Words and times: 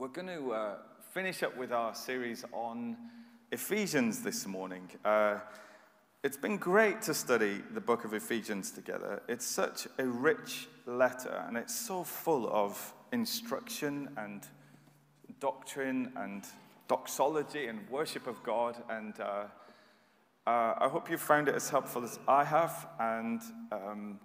We're 0.00 0.06
going 0.06 0.28
to 0.28 0.52
uh, 0.52 0.74
finish 1.10 1.42
up 1.42 1.56
with 1.56 1.72
our 1.72 1.92
series 1.92 2.44
on 2.52 2.96
Ephesians 3.50 4.22
this 4.22 4.46
morning. 4.46 4.88
Uh, 5.04 5.38
it's 6.22 6.36
been 6.36 6.56
great 6.56 7.02
to 7.02 7.14
study 7.14 7.62
the 7.74 7.80
book 7.80 8.04
of 8.04 8.14
Ephesians 8.14 8.70
together. 8.70 9.20
It's 9.26 9.44
such 9.44 9.88
a 9.98 10.06
rich 10.06 10.68
letter, 10.86 11.42
and 11.48 11.56
it's 11.56 11.74
so 11.74 12.04
full 12.04 12.48
of 12.48 12.94
instruction 13.10 14.08
and 14.16 14.46
doctrine 15.40 16.12
and 16.14 16.44
doxology 16.86 17.66
and 17.66 17.80
worship 17.90 18.28
of 18.28 18.40
God. 18.44 18.76
And 18.88 19.18
uh, 19.18 19.46
uh, 20.46 20.74
I 20.78 20.88
hope 20.88 21.10
you 21.10 21.18
found 21.18 21.48
it 21.48 21.56
as 21.56 21.70
helpful 21.70 22.04
as 22.04 22.20
I 22.28 22.44
have. 22.44 22.86
And 23.00 23.42
um, 23.72 24.20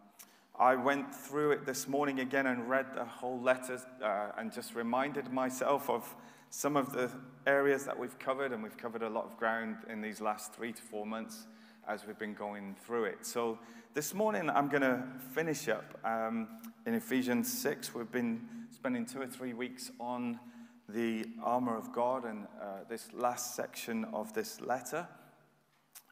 I 0.64 0.76
went 0.76 1.14
through 1.14 1.52
it 1.52 1.66
this 1.66 1.90
morning 1.90 2.22
again 2.22 2.46
and 2.46 2.70
read 2.70 2.86
the 2.96 3.04
whole 3.04 3.38
letter 3.38 3.82
uh, 4.02 4.30
and 4.38 4.50
just 4.50 4.76
reminded 4.76 5.30
myself 5.30 5.90
of 5.90 6.16
some 6.52 6.78
of 6.78 6.94
the 6.94 7.12
areas 7.46 7.84
that 7.84 8.00
we've 8.00 8.18
covered, 8.18 8.54
and 8.54 8.64
we've 8.64 8.78
covered 8.78 9.02
a 9.02 9.10
lot 9.10 9.26
of 9.26 9.36
ground 9.36 9.76
in 9.90 10.00
these 10.00 10.22
last 10.22 10.54
three 10.54 10.72
to 10.72 10.82
four 10.82 11.06
months 11.06 11.48
as 11.86 12.08
we've 12.08 12.18
been 12.18 12.34
going 12.34 12.78
through 12.86 13.04
it. 13.04 13.26
So 13.26 13.60
this 13.94 14.14
morning 14.14 14.50
I'm 14.50 14.70
going 14.70 14.84
to 14.84 15.04
finish 15.34 15.68
up 15.68 16.00
um, 16.06 16.48
in 16.86 16.94
Ephesians 16.94 17.52
6. 17.52 17.94
We've 17.94 18.10
been 18.10 18.48
spending 18.72 19.06
two 19.06 19.20
or 19.20 19.28
three 19.28 19.52
weeks 19.52 19.92
on 20.00 20.40
the 20.88 21.26
armor 21.44 21.76
of 21.76 21.92
God 21.92 22.24
and 22.24 22.48
uh, 22.62 22.86
this 22.88 23.10
last 23.12 23.54
section 23.54 24.06
of 24.14 24.34
this 24.34 24.62
letter. 24.62 25.10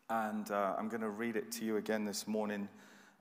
And 0.09 0.51
uh, 0.51 0.75
I'm 0.77 0.89
going 0.89 1.03
to 1.03 1.09
read 1.09 1.37
it 1.37 1.53
to 1.53 1.63
you 1.63 1.77
again 1.77 2.03
this 2.03 2.27
morning 2.27 2.67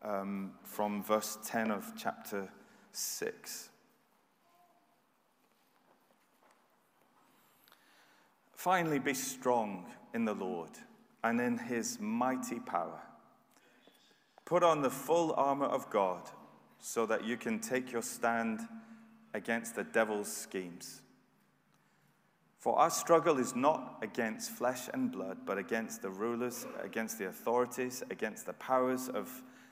um, 0.03 0.53
from 0.63 1.03
verse 1.03 1.39
10 1.45 1.71
of 1.71 1.93
chapter 1.97 2.49
6. 2.93 3.69
Finally, 8.55 8.99
be 8.99 9.15
strong 9.15 9.87
in 10.13 10.25
the 10.25 10.35
Lord 10.35 10.71
and 11.25 11.41
in 11.41 11.59
his 11.59 11.99
mighty 12.01 12.61
power. 12.61 13.01
Put 14.45 14.63
on 14.63 14.83
the 14.83 14.91
full 14.91 15.33
armor 15.37 15.67
of 15.67 15.89
God 15.91 16.29
so 16.79 17.07
that 17.07 17.25
you 17.25 17.37
can 17.37 17.61
take 17.61 17.93
your 17.93 18.03
stand 18.03 18.61
against 19.33 19.77
the 19.77 19.85
devil's 19.85 20.31
schemes. 20.31 21.03
For 22.59 22.79
our 22.79 22.91
struggle 22.91 23.39
is 23.39 23.57
not 23.57 23.97
against 24.03 24.51
flesh 24.51 24.89
and 24.93 25.11
blood, 25.11 25.39
but 25.47 25.57
against 25.57 26.03
the 26.03 26.11
rulers, 26.11 26.67
against 26.83 27.19
the 27.19 27.29
authorities, 27.29 28.03
against 28.11 28.45
the 28.45 28.53
powers 28.55 29.09
of 29.09 29.43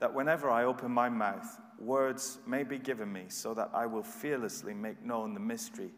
that 0.00 0.12
whenever 0.12 0.50
I 0.50 0.64
open 0.64 0.90
my 0.90 1.08
mouth, 1.08 1.58
words 1.78 2.38
may 2.46 2.64
be 2.64 2.78
given 2.78 3.12
me 3.12 3.24
so 3.28 3.54
that 3.54 3.70
I 3.72 3.86
will 3.86 4.02
fearlessly 4.02 4.74
make 4.74 5.04
known 5.04 5.34
the 5.34 5.40
mystery 5.40 5.90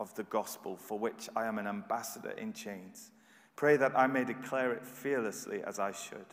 of 0.00 0.12
the 0.14 0.24
gospel 0.24 0.76
for 0.76 0.98
which 0.98 1.28
I 1.36 1.46
am 1.46 1.58
an 1.58 1.66
ambassador 1.66 2.30
in 2.30 2.52
chains. 2.52 3.10
Pray 3.56 3.76
that 3.76 3.96
I 3.96 4.06
may 4.06 4.24
declare 4.24 4.72
it 4.72 4.84
fearlessly 4.84 5.62
as 5.66 5.78
I 5.78 5.92
should. 5.92 6.26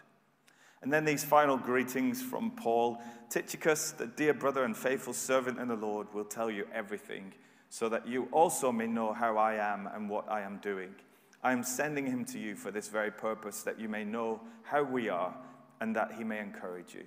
And 0.81 0.93
then 0.93 1.05
these 1.05 1.23
final 1.23 1.57
greetings 1.57 2.21
from 2.21 2.51
Paul 2.51 3.01
Tychicus, 3.29 3.91
the 3.91 4.07
dear 4.07 4.33
brother 4.33 4.63
and 4.63 4.77
faithful 4.77 5.13
servant 5.13 5.59
in 5.59 5.67
the 5.67 5.75
Lord, 5.75 6.13
will 6.13 6.23
tell 6.23 6.49
you 6.49 6.67
everything 6.73 7.33
so 7.69 7.89
that 7.89 8.07
you 8.07 8.29
also 8.31 8.71
may 8.71 8.87
know 8.87 9.11
how 9.11 9.37
I 9.37 9.55
am 9.55 9.89
and 9.93 10.09
what 10.09 10.29
I 10.31 10.41
am 10.41 10.59
doing. 10.59 10.95
I 11.43 11.51
am 11.51 11.63
sending 11.63 12.05
him 12.05 12.23
to 12.25 12.39
you 12.39 12.55
for 12.55 12.71
this 12.71 12.87
very 12.87 13.11
purpose, 13.11 13.63
that 13.63 13.79
you 13.79 13.89
may 13.89 14.05
know 14.05 14.39
how 14.63 14.83
we 14.83 15.09
are 15.09 15.35
and 15.81 15.95
that 15.95 16.13
he 16.17 16.23
may 16.23 16.39
encourage 16.39 16.93
you. 16.93 17.03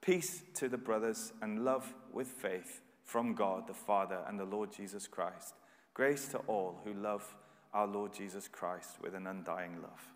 Peace 0.00 0.42
to 0.54 0.68
the 0.68 0.78
brothers 0.78 1.32
and 1.42 1.64
love 1.64 1.92
with 2.12 2.28
faith 2.28 2.80
from 3.04 3.34
God 3.34 3.66
the 3.66 3.74
Father 3.74 4.20
and 4.26 4.40
the 4.40 4.44
Lord 4.44 4.72
Jesus 4.72 5.06
Christ. 5.06 5.54
Grace 5.92 6.28
to 6.28 6.38
all 6.46 6.80
who 6.84 6.94
love 6.94 7.36
our 7.74 7.86
Lord 7.86 8.14
Jesus 8.14 8.48
Christ 8.48 8.96
with 9.02 9.14
an 9.14 9.26
undying 9.26 9.82
love. 9.82 10.12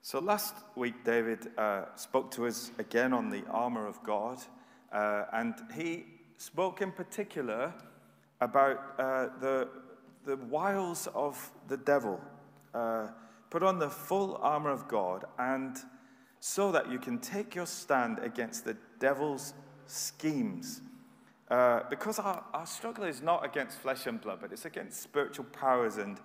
So 0.00 0.20
last 0.20 0.54
week, 0.76 1.02
David 1.04 1.48
uh, 1.58 1.86
spoke 1.96 2.30
to 2.32 2.46
us 2.46 2.70
again 2.78 3.12
on 3.12 3.30
the 3.30 3.42
armor 3.50 3.88
of 3.88 4.00
God, 4.04 4.38
uh, 4.92 5.24
and 5.32 5.54
he 5.74 6.04
spoke 6.36 6.80
in 6.80 6.92
particular 6.92 7.74
about 8.40 8.78
uh, 8.98 9.28
the, 9.40 9.68
the 10.24 10.36
wiles 10.36 11.08
of 11.14 11.50
the 11.66 11.76
devil. 11.76 12.20
Uh, 12.72 13.08
put 13.50 13.64
on 13.64 13.80
the 13.80 13.90
full 13.90 14.36
armor 14.42 14.70
of 14.70 14.86
God 14.86 15.24
and 15.38 15.76
so 16.40 16.72
that 16.72 16.90
you 16.90 16.98
can 16.98 17.18
take 17.18 17.54
your 17.54 17.66
stand 17.66 18.18
against 18.20 18.64
the 18.64 18.76
devil's 18.98 19.54
schemes. 19.86 20.80
Uh, 21.50 21.80
because 21.88 22.18
our, 22.18 22.44
our 22.52 22.66
struggle 22.66 23.04
is 23.04 23.22
not 23.22 23.44
against 23.44 23.78
flesh 23.78 24.06
and 24.06 24.20
blood, 24.20 24.38
but 24.40 24.52
it's 24.52 24.64
against 24.64 25.00
spiritual 25.00 25.44
powers 25.46 25.96
and 25.96 26.18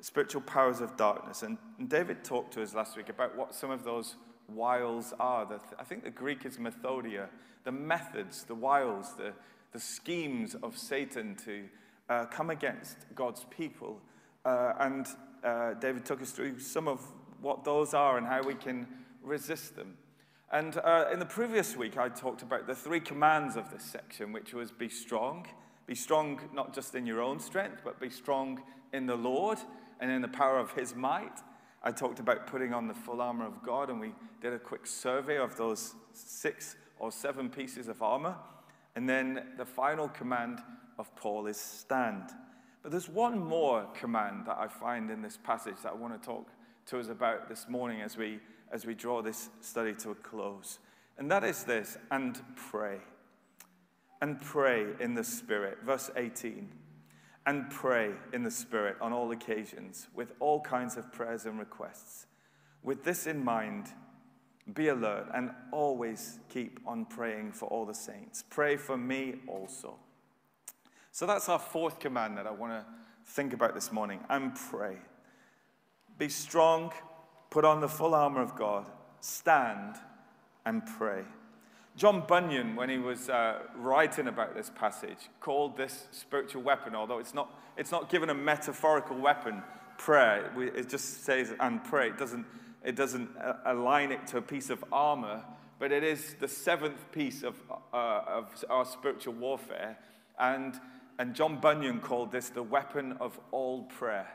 spiritual 0.00 0.42
powers 0.42 0.80
of 0.80 0.96
darkness. 0.96 1.42
And, 1.42 1.56
and 1.78 1.88
David 1.88 2.24
talked 2.24 2.52
to 2.54 2.62
us 2.62 2.74
last 2.74 2.96
week 2.96 3.08
about 3.08 3.36
what 3.36 3.54
some 3.54 3.70
of 3.70 3.84
those 3.84 4.16
wiles 4.48 5.14
are. 5.18 5.46
The, 5.46 5.60
I 5.78 5.84
think 5.84 6.04
the 6.04 6.10
Greek 6.10 6.44
is 6.44 6.58
methodia, 6.58 7.28
the 7.64 7.72
methods, 7.72 8.44
the 8.44 8.54
wiles, 8.54 9.14
the, 9.14 9.32
the 9.72 9.80
schemes 9.80 10.54
of 10.62 10.76
Satan 10.76 11.36
to 11.44 11.64
uh, 12.08 12.24
come 12.26 12.50
against 12.50 12.98
God's 13.14 13.44
people. 13.50 14.00
Uh, 14.44 14.72
and 14.80 15.06
uh, 15.44 15.74
David 15.74 16.04
took 16.04 16.22
us 16.22 16.30
through 16.30 16.58
some 16.58 16.88
of 16.88 17.00
what 17.40 17.64
those 17.64 17.94
are 17.94 18.18
and 18.18 18.26
how 18.26 18.42
we 18.42 18.54
can 18.54 18.86
resist 19.26 19.76
them. 19.76 19.96
And 20.52 20.78
uh, 20.78 21.06
in 21.12 21.18
the 21.18 21.26
previous 21.26 21.76
week, 21.76 21.98
I 21.98 22.08
talked 22.08 22.42
about 22.42 22.66
the 22.66 22.74
three 22.74 23.00
commands 23.00 23.56
of 23.56 23.70
this 23.70 23.82
section, 23.82 24.32
which 24.32 24.54
was 24.54 24.70
be 24.70 24.88
strong. 24.88 25.46
Be 25.86 25.94
strong 25.94 26.40
not 26.54 26.72
just 26.72 26.94
in 26.94 27.04
your 27.04 27.20
own 27.20 27.40
strength, 27.40 27.82
but 27.84 28.00
be 28.00 28.08
strong 28.08 28.62
in 28.92 29.06
the 29.06 29.16
Lord 29.16 29.58
and 30.00 30.10
in 30.10 30.22
the 30.22 30.28
power 30.28 30.58
of 30.58 30.70
his 30.72 30.94
might. 30.94 31.40
I 31.82 31.90
talked 31.90 32.20
about 32.20 32.46
putting 32.46 32.72
on 32.72 32.86
the 32.86 32.94
full 32.94 33.20
armor 33.20 33.46
of 33.46 33.62
God, 33.62 33.90
and 33.90 34.00
we 34.00 34.12
did 34.40 34.52
a 34.52 34.58
quick 34.58 34.86
survey 34.86 35.36
of 35.38 35.56
those 35.56 35.94
six 36.12 36.76
or 36.98 37.10
seven 37.10 37.50
pieces 37.50 37.88
of 37.88 38.02
armor. 38.02 38.36
And 38.94 39.08
then 39.08 39.48
the 39.58 39.66
final 39.66 40.08
command 40.08 40.60
of 40.98 41.14
Paul 41.16 41.46
is 41.46 41.58
stand. 41.58 42.30
But 42.82 42.92
there's 42.92 43.08
one 43.08 43.38
more 43.38 43.86
command 43.94 44.46
that 44.46 44.58
I 44.58 44.68
find 44.68 45.10
in 45.10 45.22
this 45.22 45.36
passage 45.36 45.76
that 45.82 45.92
I 45.92 45.94
want 45.96 46.20
to 46.20 46.24
talk 46.24 46.48
to 46.86 47.00
us 47.00 47.08
about 47.08 47.48
this 47.48 47.68
morning 47.68 48.00
as 48.00 48.16
we 48.16 48.38
as 48.72 48.86
we 48.86 48.94
draw 48.94 49.22
this 49.22 49.48
study 49.60 49.94
to 49.94 50.10
a 50.10 50.14
close. 50.14 50.78
And 51.18 51.30
that 51.30 51.44
is 51.44 51.64
this 51.64 51.96
and 52.10 52.40
pray. 52.56 52.98
And 54.20 54.40
pray 54.40 54.86
in 55.00 55.14
the 55.14 55.24
Spirit. 55.24 55.78
Verse 55.84 56.10
18. 56.16 56.68
And 57.46 57.70
pray 57.70 58.12
in 58.32 58.42
the 58.42 58.50
Spirit 58.50 58.96
on 59.00 59.12
all 59.12 59.30
occasions 59.30 60.08
with 60.14 60.32
all 60.40 60.60
kinds 60.60 60.96
of 60.96 61.12
prayers 61.12 61.46
and 61.46 61.58
requests. 61.58 62.26
With 62.82 63.04
this 63.04 63.26
in 63.26 63.44
mind, 63.44 63.88
be 64.74 64.88
alert 64.88 65.28
and 65.32 65.50
always 65.72 66.40
keep 66.48 66.80
on 66.86 67.04
praying 67.04 67.52
for 67.52 67.66
all 67.66 67.86
the 67.86 67.94
saints. 67.94 68.44
Pray 68.50 68.76
for 68.76 68.96
me 68.96 69.36
also. 69.46 69.96
So 71.12 71.26
that's 71.26 71.48
our 71.48 71.58
fourth 71.58 71.98
command 71.98 72.36
that 72.36 72.46
I 72.46 72.50
want 72.50 72.72
to 72.72 72.84
think 73.26 73.52
about 73.52 73.74
this 73.74 73.92
morning 73.92 74.20
and 74.28 74.54
pray. 74.54 74.96
Be 76.18 76.28
strong 76.28 76.92
Put 77.50 77.64
on 77.64 77.80
the 77.80 77.88
full 77.88 78.14
armor 78.14 78.42
of 78.42 78.56
God, 78.56 78.86
stand 79.20 79.96
and 80.64 80.84
pray. 80.84 81.22
John 81.96 82.24
Bunyan, 82.28 82.76
when 82.76 82.90
he 82.90 82.98
was 82.98 83.30
uh, 83.30 83.60
writing 83.74 84.28
about 84.28 84.54
this 84.54 84.70
passage, 84.74 85.30
called 85.40 85.78
this 85.78 86.08
spiritual 86.10 86.62
weapon, 86.62 86.94
although 86.94 87.18
it's 87.18 87.32
not, 87.32 87.58
it's 87.78 87.90
not 87.90 88.10
given 88.10 88.28
a 88.28 88.34
metaphorical 88.34 89.16
weapon, 89.16 89.62
prayer. 89.96 90.52
It 90.58 90.88
just 90.88 91.24
says 91.24 91.54
and 91.58 91.82
pray. 91.82 92.08
It 92.08 92.18
doesn't, 92.18 92.44
it 92.84 92.96
doesn't 92.96 93.30
uh, 93.38 93.54
align 93.64 94.12
it 94.12 94.26
to 94.28 94.38
a 94.38 94.42
piece 94.42 94.70
of 94.70 94.84
armor, 94.92 95.42
but 95.78 95.92
it 95.92 96.02
is 96.04 96.34
the 96.38 96.48
seventh 96.48 97.10
piece 97.12 97.42
of, 97.42 97.54
uh, 97.92 98.22
of 98.26 98.64
our 98.68 98.84
spiritual 98.84 99.34
warfare. 99.34 99.98
And, 100.38 100.78
and 101.18 101.34
John 101.34 101.60
Bunyan 101.60 102.00
called 102.00 102.30
this 102.30 102.50
the 102.50 102.62
weapon 102.62 103.16
of 103.20 103.38
all 103.52 103.84
prayer. 103.84 104.28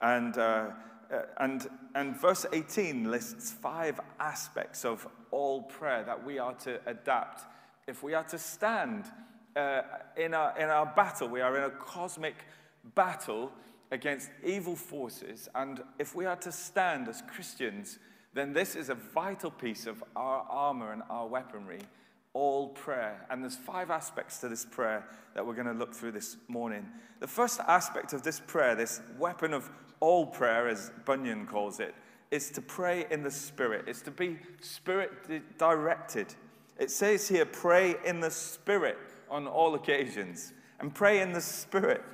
And, 0.00 0.36
uh, 0.36 0.40
uh 0.40 0.72
and, 1.38 1.68
and 1.94 2.20
verse 2.20 2.46
18 2.52 3.10
lists 3.10 3.52
five 3.52 4.00
aspects 4.20 4.84
of 4.84 5.06
all 5.30 5.62
prayer 5.62 6.04
that 6.04 6.24
we 6.24 6.38
are 6.38 6.54
to 6.54 6.80
adapt 6.86 7.42
if 7.86 8.02
we 8.02 8.14
are 8.14 8.24
to 8.24 8.38
stand 8.38 9.06
uh, 9.56 9.82
in, 10.16 10.34
our, 10.34 10.56
in 10.58 10.68
our 10.68 10.86
battle. 10.86 11.28
We 11.28 11.40
are 11.40 11.56
in 11.56 11.64
a 11.64 11.70
cosmic 11.70 12.36
battle 12.94 13.50
against 13.90 14.30
evil 14.44 14.76
forces. 14.76 15.48
And 15.54 15.82
if 15.98 16.14
we 16.14 16.26
are 16.26 16.36
to 16.36 16.52
stand 16.52 17.08
as 17.08 17.22
Christians, 17.22 17.98
then 18.34 18.52
this 18.52 18.76
is 18.76 18.90
a 18.90 18.94
vital 18.94 19.50
piece 19.50 19.86
of 19.86 20.04
our 20.14 20.46
armor 20.50 20.92
and 20.92 21.02
our 21.08 21.26
weaponry, 21.26 21.80
all 22.32 22.68
prayer. 22.68 23.26
And 23.30 23.42
there's 23.42 23.56
five 23.56 23.90
aspects 23.90 24.38
to 24.38 24.48
this 24.48 24.64
prayer 24.64 25.06
that 25.34 25.46
we're 25.46 25.54
going 25.54 25.66
to 25.66 25.72
look 25.72 25.94
through 25.94 26.12
this 26.12 26.36
morning. 26.48 26.86
The 27.20 27.26
first 27.26 27.60
aspect 27.60 28.12
of 28.12 28.22
this 28.22 28.40
prayer, 28.40 28.74
this 28.74 29.00
weapon 29.18 29.52
of 29.52 29.70
all 30.00 30.26
prayer, 30.26 30.68
as 30.68 30.90
Bunyan 31.04 31.46
calls 31.46 31.80
it, 31.80 31.94
is 32.30 32.50
to 32.50 32.60
pray 32.60 33.06
in 33.10 33.22
the 33.22 33.30
Spirit. 33.30 33.84
It's 33.86 34.02
to 34.02 34.10
be 34.10 34.38
Spirit 34.60 35.58
directed. 35.58 36.34
It 36.78 36.90
says 36.90 37.26
here, 37.26 37.44
pray 37.44 37.96
in 38.04 38.20
the 38.20 38.30
Spirit 38.30 38.98
on 39.30 39.46
all 39.46 39.74
occasions. 39.74 40.52
And 40.80 40.94
pray 40.94 41.20
in 41.20 41.32
the 41.32 41.40
Spirit. 41.40 42.04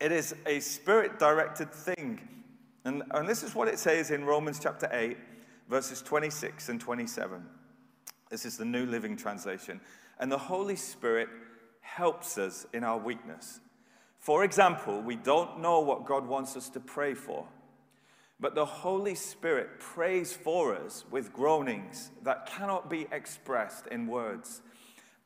It 0.00 0.12
is 0.12 0.34
a 0.46 0.60
Spirit 0.60 1.18
directed 1.18 1.72
thing. 1.72 2.20
And, 2.84 3.02
and 3.12 3.28
this 3.28 3.42
is 3.42 3.54
what 3.54 3.68
it 3.68 3.78
says 3.78 4.10
in 4.10 4.24
Romans 4.24 4.60
chapter 4.62 4.88
8, 4.92 5.16
verses 5.68 6.02
26 6.02 6.68
and 6.68 6.80
27. 6.80 7.44
This 8.30 8.44
is 8.44 8.56
the 8.56 8.64
New 8.64 8.86
Living 8.86 9.16
Translation. 9.16 9.80
And 10.18 10.30
the 10.30 10.38
Holy 10.38 10.76
Spirit 10.76 11.28
helps 11.80 12.38
us 12.38 12.66
in 12.72 12.82
our 12.82 12.98
weakness. 12.98 13.60
For 14.18 14.44
example, 14.44 15.02
we 15.02 15.16
don't 15.16 15.60
know 15.60 15.80
what 15.80 16.06
God 16.06 16.26
wants 16.26 16.56
us 16.56 16.68
to 16.70 16.80
pray 16.80 17.14
for, 17.14 17.46
but 18.40 18.54
the 18.54 18.64
Holy 18.64 19.14
Spirit 19.14 19.78
prays 19.78 20.32
for 20.32 20.74
us 20.74 21.04
with 21.10 21.32
groanings 21.32 22.10
that 22.22 22.46
cannot 22.46 22.88
be 22.88 23.06
expressed 23.12 23.86
in 23.88 24.06
words. 24.06 24.62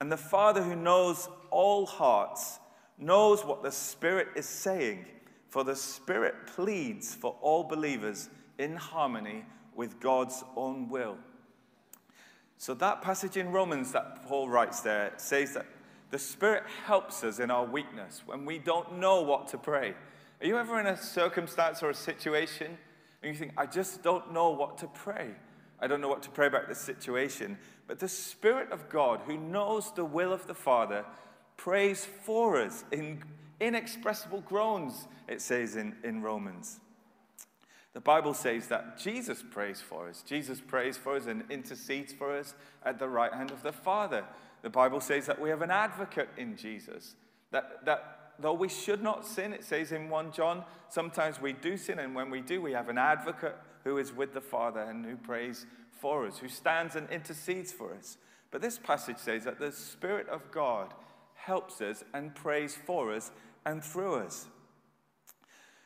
And 0.01 0.11
the 0.11 0.17
Father 0.17 0.63
who 0.63 0.75
knows 0.75 1.29
all 1.51 1.87
hearts 1.87 2.59
knows 2.99 3.45
what 3.45 3.63
the 3.63 3.71
Spirit 3.71 4.29
is 4.35 4.47
saying, 4.47 5.07
for 5.49 5.63
the 5.63 5.77
Spirit 5.77 6.35
pleads 6.47 7.15
for 7.15 7.37
all 7.41 7.65
believers 7.65 8.29
in 8.59 8.77
harmony 8.77 9.45
with 9.75 10.01
God's 10.01 10.43
own 10.57 10.89
will. 10.89 11.19
So, 12.59 12.75
that 12.75 13.03
passage 13.03 13.37
in 13.37 13.53
Romans 13.53 13.93
that 13.93 14.27
Paul 14.27 14.49
writes 14.49 14.81
there 14.81 15.13
says 15.17 15.55
that 15.55 15.67
the 16.11 16.19
Spirit 16.19 16.65
helps 16.87 17.23
us 17.23 17.39
in 17.39 17.51
our 17.51 17.65
weakness 17.65 18.23
when 18.27 18.45
we 18.45 18.59
don't 18.59 18.99
know 18.99 19.23
what 19.23 19.47
to 19.49 19.59
pray. 19.59 19.95
Are 20.41 20.47
you 20.47 20.59
ever 20.59 20.81
in 20.81 20.87
a 20.87 20.97
circumstance 20.97 21.83
or 21.83 21.91
a 21.91 21.95
situation 21.95 22.77
and 23.23 23.33
you 23.33 23.39
think, 23.39 23.53
I 23.57 23.67
just 23.67 24.03
don't 24.03 24.33
know 24.33 24.51
what 24.51 24.79
to 24.79 24.89
pray? 24.89 25.31
I 25.81 25.87
don't 25.87 26.01
know 26.01 26.09
what 26.09 26.23
to 26.25 26.31
pray 26.31 26.49
about 26.49 26.69
this 26.69 26.81
situation. 26.81 27.59
But 27.87 28.01
the 28.01 28.09
Spirit 28.09 28.73
of 28.73 28.89
God, 28.89 29.21
who 29.25 29.37
knows 29.37 29.93
the 29.95 30.05
will 30.05 30.33
of 30.33 30.47
the 30.49 30.55
Father, 30.55 31.05
prays 31.57 32.05
for 32.05 32.61
us 32.61 32.85
in 32.91 33.23
inexpressible 33.61 34.41
groans, 34.43 35.07
it 35.29 35.41
says 35.41 35.77
in, 35.77 35.95
in 36.03 36.23
Romans. 36.23 36.81
The 37.99 38.03
Bible 38.03 38.33
says 38.33 38.69
that 38.69 38.97
Jesus 38.97 39.43
prays 39.51 39.81
for 39.81 40.09
us. 40.09 40.23
Jesus 40.25 40.61
prays 40.61 40.97
for 40.97 41.17
us 41.17 41.27
and 41.27 41.43
intercedes 41.51 42.13
for 42.13 42.39
us 42.39 42.55
at 42.85 43.01
the 43.01 43.09
right 43.09 43.33
hand 43.33 43.51
of 43.51 43.65
the 43.65 43.73
Father. 43.73 44.25
The 44.63 44.71
Bible 44.71 45.01
says 45.01 45.27
that 45.27 45.41
we 45.41 45.49
have 45.49 45.63
an 45.63 45.73
advocate 45.73 46.29
in 46.37 46.57
Jesus. 46.57 47.17
That, 47.51 47.85
that 47.87 48.35
though 48.39 48.53
we 48.53 48.69
should 48.69 49.03
not 49.03 49.27
sin, 49.27 49.53
it 49.53 49.65
says 49.65 49.91
in 49.91 50.11
1 50.11 50.31
John, 50.31 50.63
sometimes 50.89 51.41
we 51.41 51.53
do 51.55 51.77
sin, 51.77 51.99
and 51.99 52.15
when 52.15 52.31
we 52.31 52.41
do, 52.41 52.63
we 52.63 52.71
have 52.71 52.89
an 52.89 52.99
advocate 52.99 53.57
who 53.83 53.99
is 53.99 54.13
with 54.13 54.33
the 54.33 54.41
Father 54.41 54.83
and 54.83 55.05
who 55.05 55.17
prays 55.17 55.67
for 55.91 56.25
us, 56.25 56.39
who 56.39 56.47
stands 56.47 56.95
and 56.95 57.11
intercedes 57.11 57.73
for 57.73 57.93
us. 57.95 58.17
But 58.53 58.63
this 58.63 58.79
passage 58.79 59.19
says 59.19 59.43
that 59.43 59.59
the 59.59 59.73
Spirit 59.73 60.29
of 60.29 60.53
God 60.53 60.95
helps 61.35 61.81
us 61.81 62.05
and 62.15 62.33
prays 62.33 62.79
for 62.87 63.13
us 63.13 63.33
and 63.67 63.83
through 63.83 64.15
us. 64.15 64.47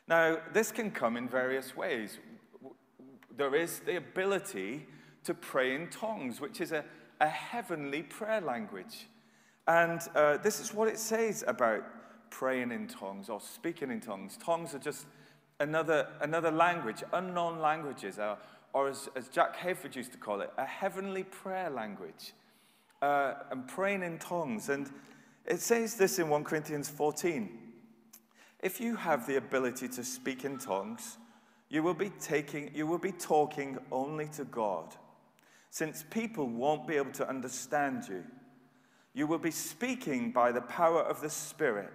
Now, 0.07 0.37
this 0.51 0.71
can 0.71 0.91
come 0.91 1.15
in 1.17 1.29
various 1.29 1.75
ways. 1.75 2.17
There 3.35 3.55
is 3.55 3.79
the 3.79 3.97
ability 3.97 4.85
to 5.23 5.33
pray 5.33 5.75
in 5.75 5.89
tongues, 5.89 6.41
which 6.41 6.59
is 6.59 6.71
a, 6.71 6.83
a 7.21 7.27
heavenly 7.27 8.03
prayer 8.03 8.41
language. 8.41 9.07
And 9.67 10.01
uh, 10.13 10.37
this 10.37 10.59
is 10.59 10.73
what 10.73 10.89
it 10.89 10.99
says 10.99 11.43
about 11.47 11.83
praying 12.29 12.71
in 12.71 12.87
tongues 12.87 13.29
or 13.29 13.39
speaking 13.39 13.91
in 13.91 14.01
tongues. 14.01 14.37
Tongues 14.37 14.75
are 14.75 14.79
just 14.79 15.05
another, 15.61 16.09
another 16.19 16.51
language, 16.51 17.01
unknown 17.13 17.59
languages, 17.59 18.19
or, 18.19 18.37
or 18.73 18.89
as, 18.89 19.07
as 19.15 19.29
Jack 19.29 19.55
Hayford 19.57 19.95
used 19.95 20.11
to 20.11 20.17
call 20.17 20.41
it, 20.41 20.51
a 20.57 20.65
heavenly 20.65 21.23
prayer 21.23 21.69
language. 21.69 22.33
Uh, 23.01 23.35
and 23.51 23.67
praying 23.67 24.03
in 24.03 24.17
tongues. 24.17 24.69
And 24.69 24.89
it 25.45 25.59
says 25.59 25.95
this 25.95 26.19
in 26.19 26.29
1 26.29 26.43
Corinthians 26.43 26.89
14 26.89 27.62
If 28.63 28.79
you 28.79 28.95
have 28.95 29.27
the 29.27 29.35
ability 29.35 29.87
to 29.89 30.03
speak 30.03 30.45
in 30.45 30.57
tongues, 30.57 31.17
you 31.69 31.83
will 31.83 31.93
be, 31.93 32.09
taking, 32.21 32.71
you 32.73 32.87
will 32.87 32.97
be 32.97 33.11
talking 33.11 33.77
only 33.91 34.27
to 34.29 34.45
God, 34.45 34.95
since 35.69 36.05
people 36.09 36.47
won't 36.47 36.87
be 36.87 36.95
able 36.95 37.11
to 37.11 37.27
understand 37.27 38.07
you. 38.07 38.23
You 39.13 39.27
will 39.27 39.37
be 39.37 39.51
speaking 39.51 40.31
by 40.31 40.51
the 40.51 40.61
power 40.61 41.01
of 41.01 41.21
the 41.21 41.29
Spirit, 41.29 41.91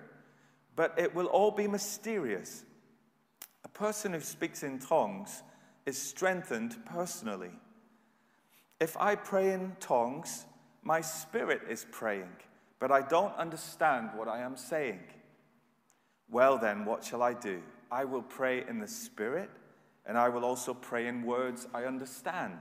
but 0.77 0.95
it 0.97 1.13
will 1.15 1.27
all 1.27 1.51
be 1.51 1.67
mysterious. 1.67 2.65
A 3.65 3.69
person 3.69 4.13
who 4.13 4.21
speaks 4.21 4.63
in 4.63 4.79
tongues 4.79 5.43
is 5.87 6.01
strengthened 6.01 6.77
personally. 6.85 7.51
If 8.79 8.97
I 8.97 9.17
pray 9.17 9.53
in 9.53 9.75
tongues, 9.81 10.45
my 10.83 11.01
spirit 11.01 11.63
is 11.69 11.87
praying 11.91 12.29
but 12.81 12.93
I 12.93 13.03
don't 13.03 13.35
understand 13.37 14.11
what 14.15 14.29
I 14.29 14.41
am 14.41 14.57
saying. 14.57 15.01
Well, 16.31 16.59
then, 16.59 16.85
what 16.85 17.05
shall 17.05 17.23
I 17.23 17.35
do? 17.35 17.63
I 17.91 18.05
will 18.05 18.23
pray 18.23 18.65
in 18.69 18.79
the 18.79 18.89
Spirit, 18.89 19.51
and 20.07 20.19
I 20.19 20.29
will 20.29 20.45
also 20.45 20.75
pray 20.75 21.07
in 21.07 21.23
words 21.23 21.67
I 21.73 21.85
understand. 21.85 22.59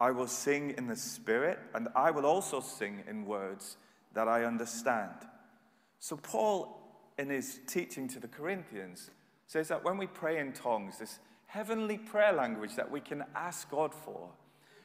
I 0.00 0.10
will 0.10 0.26
sing 0.26 0.74
in 0.76 0.86
the 0.86 0.96
Spirit, 0.96 1.58
and 1.74 1.88
I 1.94 2.10
will 2.10 2.26
also 2.26 2.60
sing 2.60 3.02
in 3.08 3.24
words 3.24 3.76
that 4.14 4.28
I 4.28 4.44
understand. 4.44 5.14
So, 5.98 6.16
Paul, 6.16 6.78
in 7.18 7.30
his 7.30 7.60
teaching 7.66 8.08
to 8.08 8.20
the 8.20 8.28
Corinthians, 8.28 9.10
says 9.46 9.68
that 9.68 9.84
when 9.84 9.98
we 9.98 10.06
pray 10.06 10.38
in 10.38 10.52
tongues, 10.52 10.98
this 10.98 11.18
heavenly 11.46 11.98
prayer 11.98 12.32
language 12.32 12.76
that 12.76 12.90
we 12.90 13.00
can 13.00 13.24
ask 13.34 13.70
God 13.70 13.94
for 13.94 14.30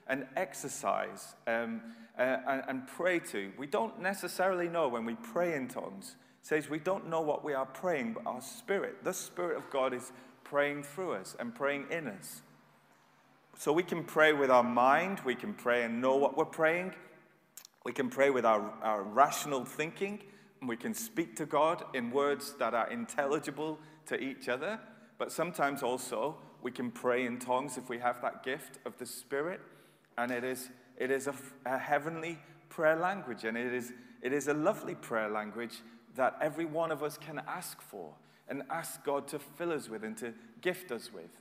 and 0.07 0.25
exercise 0.35 1.35
um, 1.47 1.81
uh, 2.17 2.37
and, 2.47 2.63
and 2.67 2.87
pray 2.87 3.19
to. 3.19 3.51
We 3.57 3.67
don't 3.67 4.01
necessarily 4.01 4.67
know 4.67 4.87
when 4.87 5.05
we 5.05 5.15
pray 5.15 5.55
in 5.55 5.67
tongues. 5.67 6.15
Says 6.47 6.69
we 6.69 6.79
don't 6.79 7.09
know 7.09 7.19
what 7.19 7.43
we 7.43 7.53
are 7.53 7.65
praying, 7.65 8.13
but 8.13 8.25
our 8.25 8.39
spirit, 8.39 9.03
the 9.03 9.13
Spirit 9.13 9.57
of 9.57 9.69
God, 9.69 9.93
is 9.93 10.13
praying 10.45 10.83
through 10.83 11.15
us 11.15 11.35
and 11.37 11.53
praying 11.53 11.87
in 11.91 12.07
us. 12.07 12.41
So 13.57 13.73
we 13.73 13.83
can 13.83 14.05
pray 14.05 14.31
with 14.31 14.49
our 14.49 14.63
mind, 14.63 15.19
we 15.25 15.35
can 15.35 15.53
pray 15.53 15.83
and 15.83 15.99
know 15.99 16.15
what 16.15 16.37
we're 16.37 16.45
praying, 16.45 16.93
we 17.83 17.91
can 17.91 18.09
pray 18.09 18.29
with 18.29 18.45
our, 18.45 18.73
our 18.81 19.03
rational 19.03 19.65
thinking, 19.65 20.21
and 20.61 20.69
we 20.69 20.77
can 20.77 20.93
speak 20.93 21.35
to 21.35 21.45
God 21.45 21.83
in 21.93 22.11
words 22.11 22.53
that 22.59 22.73
are 22.73 22.89
intelligible 22.89 23.77
to 24.05 24.17
each 24.17 24.47
other. 24.47 24.79
But 25.17 25.33
sometimes 25.33 25.83
also 25.83 26.37
we 26.61 26.71
can 26.71 26.91
pray 26.91 27.25
in 27.25 27.39
tongues 27.39 27.77
if 27.77 27.89
we 27.89 27.97
have 27.97 28.21
that 28.21 28.45
gift 28.45 28.79
of 28.85 28.97
the 28.99 29.05
Spirit, 29.05 29.59
and 30.17 30.31
it 30.31 30.45
is 30.45 30.69
it 30.97 31.11
is 31.11 31.27
a, 31.27 31.35
a 31.65 31.77
heavenly 31.77 32.39
prayer 32.69 32.95
language, 32.95 33.43
and 33.43 33.57
it 33.57 33.73
is, 33.73 33.91
it 34.21 34.31
is 34.31 34.47
a 34.47 34.53
lovely 34.53 34.95
prayer 34.95 35.27
language 35.27 35.81
that 36.17 36.37
every 36.41 36.65
one 36.65 36.91
of 36.91 37.01
us 37.01 37.17
can 37.17 37.41
ask 37.47 37.81
for 37.81 38.13
and 38.49 38.63
ask 38.69 39.03
God 39.03 39.27
to 39.29 39.39
fill 39.39 39.71
us 39.71 39.89
with 39.89 40.03
and 40.03 40.17
to 40.17 40.33
gift 40.61 40.91
us 40.91 41.11
with. 41.13 41.39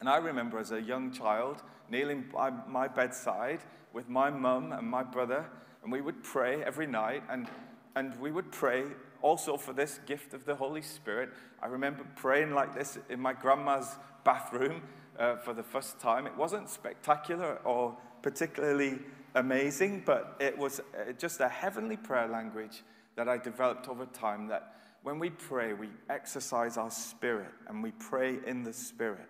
And 0.00 0.08
I 0.08 0.18
remember 0.18 0.58
as 0.58 0.72
a 0.72 0.80
young 0.80 1.12
child 1.12 1.62
kneeling 1.90 2.24
by 2.32 2.50
my 2.68 2.88
bedside 2.88 3.60
with 3.92 4.08
my 4.08 4.30
mum 4.30 4.72
and 4.72 4.86
my 4.86 5.02
brother, 5.02 5.46
and 5.82 5.90
we 5.90 6.00
would 6.00 6.22
pray 6.22 6.62
every 6.62 6.86
night, 6.86 7.22
and, 7.30 7.48
and 7.94 8.18
we 8.20 8.30
would 8.30 8.52
pray 8.52 8.84
also 9.22 9.56
for 9.56 9.72
this 9.72 10.00
gift 10.06 10.34
of 10.34 10.44
the 10.44 10.54
Holy 10.54 10.82
Spirit. 10.82 11.30
I 11.62 11.66
remember 11.66 12.04
praying 12.16 12.52
like 12.52 12.74
this 12.74 12.98
in 13.08 13.20
my 13.20 13.32
grandma's 13.32 13.96
bathroom 14.24 14.82
uh, 15.18 15.36
for 15.36 15.54
the 15.54 15.62
first 15.62 15.98
time. 15.98 16.26
It 16.26 16.36
wasn't 16.36 16.68
spectacular 16.68 17.58
or 17.64 17.96
particularly 18.22 18.98
amazing, 19.34 20.02
but 20.04 20.36
it 20.40 20.56
was 20.58 20.80
uh, 20.80 21.12
just 21.12 21.40
a 21.40 21.48
heavenly 21.48 21.96
prayer 21.96 22.28
language 22.28 22.82
that 23.16 23.28
I 23.28 23.38
developed 23.38 23.88
over 23.88 24.06
time 24.06 24.46
that 24.48 24.76
when 25.02 25.18
we 25.18 25.30
pray, 25.30 25.72
we 25.72 25.88
exercise 26.10 26.76
our 26.76 26.90
spirit 26.90 27.50
and 27.68 27.82
we 27.82 27.92
pray 27.92 28.38
in 28.46 28.62
the 28.62 28.72
spirit. 28.72 29.28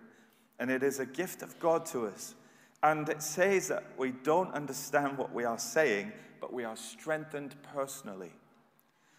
And 0.59 0.71
it 0.71 0.83
is 0.83 0.99
a 0.99 1.05
gift 1.05 1.41
of 1.41 1.59
God 1.59 1.85
to 1.87 2.07
us. 2.07 2.35
And 2.83 3.07
it 3.09 3.21
says 3.21 3.67
that 3.69 3.83
we 3.97 4.11
don't 4.11 4.53
understand 4.53 5.17
what 5.17 5.33
we 5.33 5.43
are 5.43 5.59
saying, 5.59 6.11
but 6.39 6.53
we 6.53 6.63
are 6.63 6.75
strengthened 6.75 7.55
personally. 7.75 8.31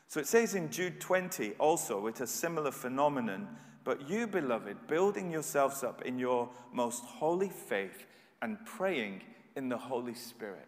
So 0.06 0.20
it 0.20 0.26
says 0.26 0.54
in 0.54 0.70
Jude 0.70 1.00
20 1.00 1.52
also, 1.58 2.06
it's 2.06 2.20
a 2.20 2.26
similar 2.26 2.70
phenomenon. 2.72 3.48
But 3.84 4.08
you, 4.08 4.26
beloved, 4.26 4.87
building 4.87 5.30
yourselves 5.30 5.82
up 5.82 6.02
in 6.02 6.18
your 6.18 6.48
most 6.72 7.04
holy 7.04 7.50
faith 7.50 8.06
and 8.42 8.58
praying 8.64 9.22
in 9.56 9.68
the 9.68 9.78
Holy 9.78 10.14
Spirit. 10.14 10.66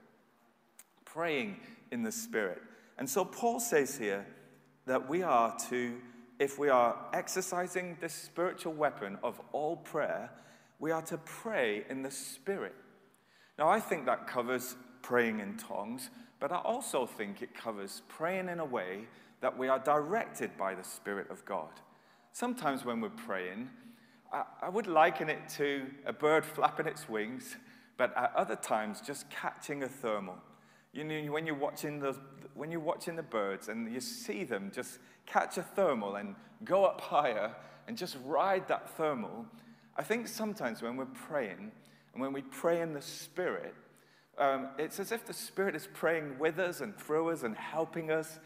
Praying 1.05 1.57
in 1.91 2.03
the 2.03 2.13
Spirit. 2.13 2.63
And 3.01 3.11
so 3.11 3.25
Paul 3.25 3.59
says 3.59 3.99
here, 3.99 4.25
that 4.87 5.09
we 5.09 5.23
are 5.23 5.57
to, 5.71 5.99
if 6.39 6.59
we 6.59 6.69
are 6.69 6.97
exercising 7.13 7.97
this 8.01 8.13
spiritual 8.13 8.73
weapon 8.73 9.19
of 9.23 9.41
all 9.53 9.77
prayer, 9.77 10.31
we 10.79 10.91
are 10.91 11.03
to 11.03 11.19
pray 11.19 11.85
in 11.89 12.03
the 12.03 12.11
Spirit. 12.11 12.75
Now, 13.59 13.69
I 13.69 13.79
think 13.79 14.07
that 14.07 14.27
covers 14.27 14.75
praying 15.03 15.41
in 15.41 15.57
tongues, 15.57 16.11
but 16.41 16.51
I 16.51 16.57
also 16.57 17.07
think 17.07 17.41
it 17.41 17.55
covers 17.55 18.03
praying 18.09 18.49
in 18.49 18.59
a 18.59 18.65
way 18.65 19.07
that 19.41 19.57
we 19.57 19.69
are 19.69 19.79
directed 19.79 20.57
by 20.57 20.75
the 20.75 20.85
Spirit 20.85 21.31
of 21.31 21.45
God. 21.45 21.71
Sometimes 22.33 22.85
when 22.85 23.01
we're 23.01 23.11
praying, 23.11 23.71
I, 24.33 24.43
I 24.63 24.69
would 24.71 24.87
liken 24.87 25.29
it 25.29 25.49
to 25.51 25.87
a 26.05 26.13
bird 26.13 26.45
flapping 26.45 26.87
its 26.87 27.09
wings, 27.09 27.57
but 27.97 28.17
at 28.17 28.33
other 28.35 28.57
times, 28.57 29.01
just 29.01 29.31
catching 29.31 29.83
a 29.83 29.89
thermal. 29.89 30.39
You 30.93 31.05
know, 31.05 31.33
when 31.33 31.47
you're 31.47 31.55
watching 31.55 32.01
the, 32.01 32.17
when 32.55 32.71
you're 32.71 32.81
watching 32.81 33.17
the 33.17 33.23
birds 33.23 33.69
and 33.69 33.93
you 33.93 34.01
see 34.01 34.45
them 34.45 34.73
just 34.75 34.99
catch 35.27 35.57
a 35.57 35.63
thermal 35.63 36.17
and 36.17 36.35
go 36.65 36.85
up 36.85 37.01
higher 37.01 37.55
and 37.87 37.97
just 37.97 38.17
ride 38.25 38.67
that 38.69 38.91
thermal, 38.97 39.47
I 39.97 40.03
think 40.03 40.27
sometimes 40.29 40.83
when 40.83 40.97
we're 40.97 41.07
praying 41.07 41.71
and 42.13 42.21
when 42.21 42.33
we 42.33 42.43
pray 42.43 42.81
in 42.81 42.93
the 42.93 43.03
Spirit, 43.03 43.75
um, 44.39 44.69
it's 44.79 44.99
as 44.99 45.13
if 45.13 45.27
the 45.27 45.33
Spirit 45.33 45.77
is 45.77 45.89
praying 45.93 46.39
with 46.39 46.59
us 46.59 46.81
and 46.81 46.97
through 46.97 47.31
us 47.31 47.43
and 47.43 47.57
helping 47.57 48.11
us. 48.11 48.39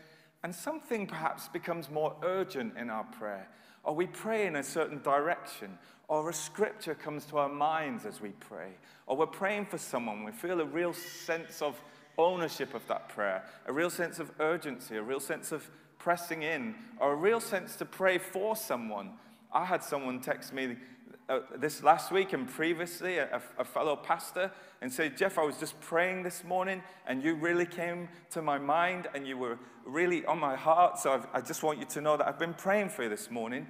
And 0.42 0.54
something 0.54 1.06
perhaps 1.06 1.48
becomes 1.48 1.90
more 1.90 2.14
urgent 2.22 2.76
in 2.76 2.90
our 2.90 3.04
prayer. 3.04 3.48
Or 3.84 3.94
we 3.94 4.06
pray 4.06 4.46
in 4.46 4.56
a 4.56 4.62
certain 4.62 5.00
direction. 5.02 5.78
Or 6.08 6.28
a 6.28 6.34
scripture 6.34 6.94
comes 6.94 7.24
to 7.26 7.38
our 7.38 7.48
minds 7.48 8.04
as 8.04 8.20
we 8.20 8.30
pray. 8.30 8.72
Or 9.06 9.16
we're 9.16 9.26
praying 9.26 9.66
for 9.66 9.78
someone. 9.78 10.24
We 10.24 10.32
feel 10.32 10.60
a 10.60 10.66
real 10.66 10.92
sense 10.92 11.62
of 11.62 11.80
ownership 12.18 12.74
of 12.74 12.86
that 12.88 13.08
prayer, 13.08 13.44
a 13.66 13.72
real 13.72 13.90
sense 13.90 14.18
of 14.18 14.30
urgency, 14.40 14.96
a 14.96 15.02
real 15.02 15.20
sense 15.20 15.52
of 15.52 15.68
pressing 15.98 16.42
in, 16.42 16.74
or 16.98 17.12
a 17.12 17.16
real 17.16 17.40
sense 17.40 17.76
to 17.76 17.84
pray 17.84 18.18
for 18.18 18.56
someone. 18.56 19.12
I 19.52 19.64
had 19.64 19.82
someone 19.82 20.20
text 20.20 20.52
me 20.52 20.76
uh, 21.28 21.40
this 21.56 21.82
last 21.82 22.12
week 22.12 22.34
and 22.34 22.46
previously, 22.48 23.16
a, 23.16 23.40
a, 23.58 23.64
fellow 23.64 23.96
pastor, 23.96 24.50
and 24.82 24.92
said, 24.92 25.16
Geoff, 25.16 25.38
I 25.38 25.42
was 25.42 25.56
just 25.56 25.80
praying 25.80 26.22
this 26.22 26.44
morning 26.44 26.82
and 27.06 27.22
you 27.22 27.34
really 27.34 27.64
came 27.64 28.08
to 28.32 28.42
my 28.42 28.58
mind 28.58 29.08
and 29.14 29.26
you 29.26 29.38
were 29.38 29.58
really 29.86 30.24
on 30.26 30.38
my 30.38 30.54
heart. 30.54 30.98
So 30.98 31.12
I've, 31.14 31.26
i 31.32 31.40
just 31.40 31.62
want 31.62 31.78
you 31.78 31.86
to 31.86 32.00
know 32.02 32.18
that 32.18 32.28
I've 32.28 32.38
been 32.38 32.52
praying 32.52 32.90
for 32.90 33.04
you 33.04 33.08
this 33.08 33.30
morning. 33.30 33.66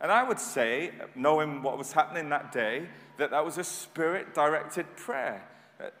And 0.00 0.10
I 0.10 0.22
would 0.22 0.40
say, 0.40 0.92
knowing 1.14 1.62
what 1.62 1.76
was 1.76 1.92
happening 1.92 2.30
that 2.30 2.52
day, 2.52 2.88
that 3.18 3.30
that 3.30 3.44
was 3.44 3.58
a 3.58 3.64
spirit 3.64 4.34
directed 4.34 4.96
prayer. 4.96 5.46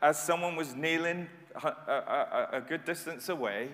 As 0.00 0.22
someone 0.22 0.56
was 0.56 0.74
kneeling 0.74 1.28
a, 1.62 2.48
a, 2.52 2.60
good 2.60 2.84
distance 2.84 3.28
away, 3.28 3.70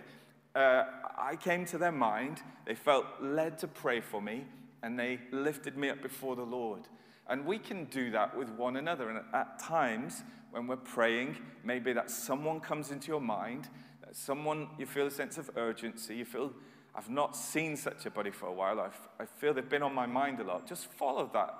uh, 0.54 0.84
I 1.18 1.36
came 1.36 1.64
to 1.66 1.78
their 1.78 1.92
mind. 1.92 2.42
They 2.66 2.74
felt 2.74 3.06
led 3.20 3.58
to 3.58 3.68
pray 3.68 4.00
for 4.00 4.20
me, 4.20 4.44
and 4.82 4.98
they 4.98 5.20
lifted 5.30 5.76
me 5.76 5.90
up 5.90 6.02
before 6.02 6.36
the 6.36 6.42
Lord. 6.42 6.82
And 7.28 7.46
we 7.46 7.58
can 7.58 7.84
do 7.86 8.10
that 8.10 8.36
with 8.36 8.50
one 8.50 8.76
another. 8.76 9.08
And 9.08 9.20
at 9.32 9.58
times, 9.58 10.22
when 10.50 10.66
we're 10.66 10.76
praying, 10.76 11.36
maybe 11.64 11.92
that 11.92 12.10
someone 12.10 12.60
comes 12.60 12.90
into 12.90 13.08
your 13.08 13.20
mind, 13.20 13.68
that 14.04 14.16
someone, 14.16 14.68
you 14.78 14.86
feel 14.86 15.06
a 15.06 15.10
sense 15.10 15.38
of 15.38 15.50
urgency, 15.56 16.16
you 16.16 16.24
feel, 16.24 16.52
I've 16.94 17.08
not 17.08 17.36
seen 17.36 17.76
such 17.76 18.04
a 18.04 18.10
body 18.10 18.30
for 18.30 18.46
a 18.46 18.52
while, 18.52 18.80
I 19.20 19.24
feel 19.24 19.54
they've 19.54 19.68
been 19.68 19.82
on 19.82 19.94
my 19.94 20.06
mind 20.06 20.40
a 20.40 20.44
lot. 20.44 20.66
Just 20.66 20.86
follow 20.92 21.30
that 21.32 21.54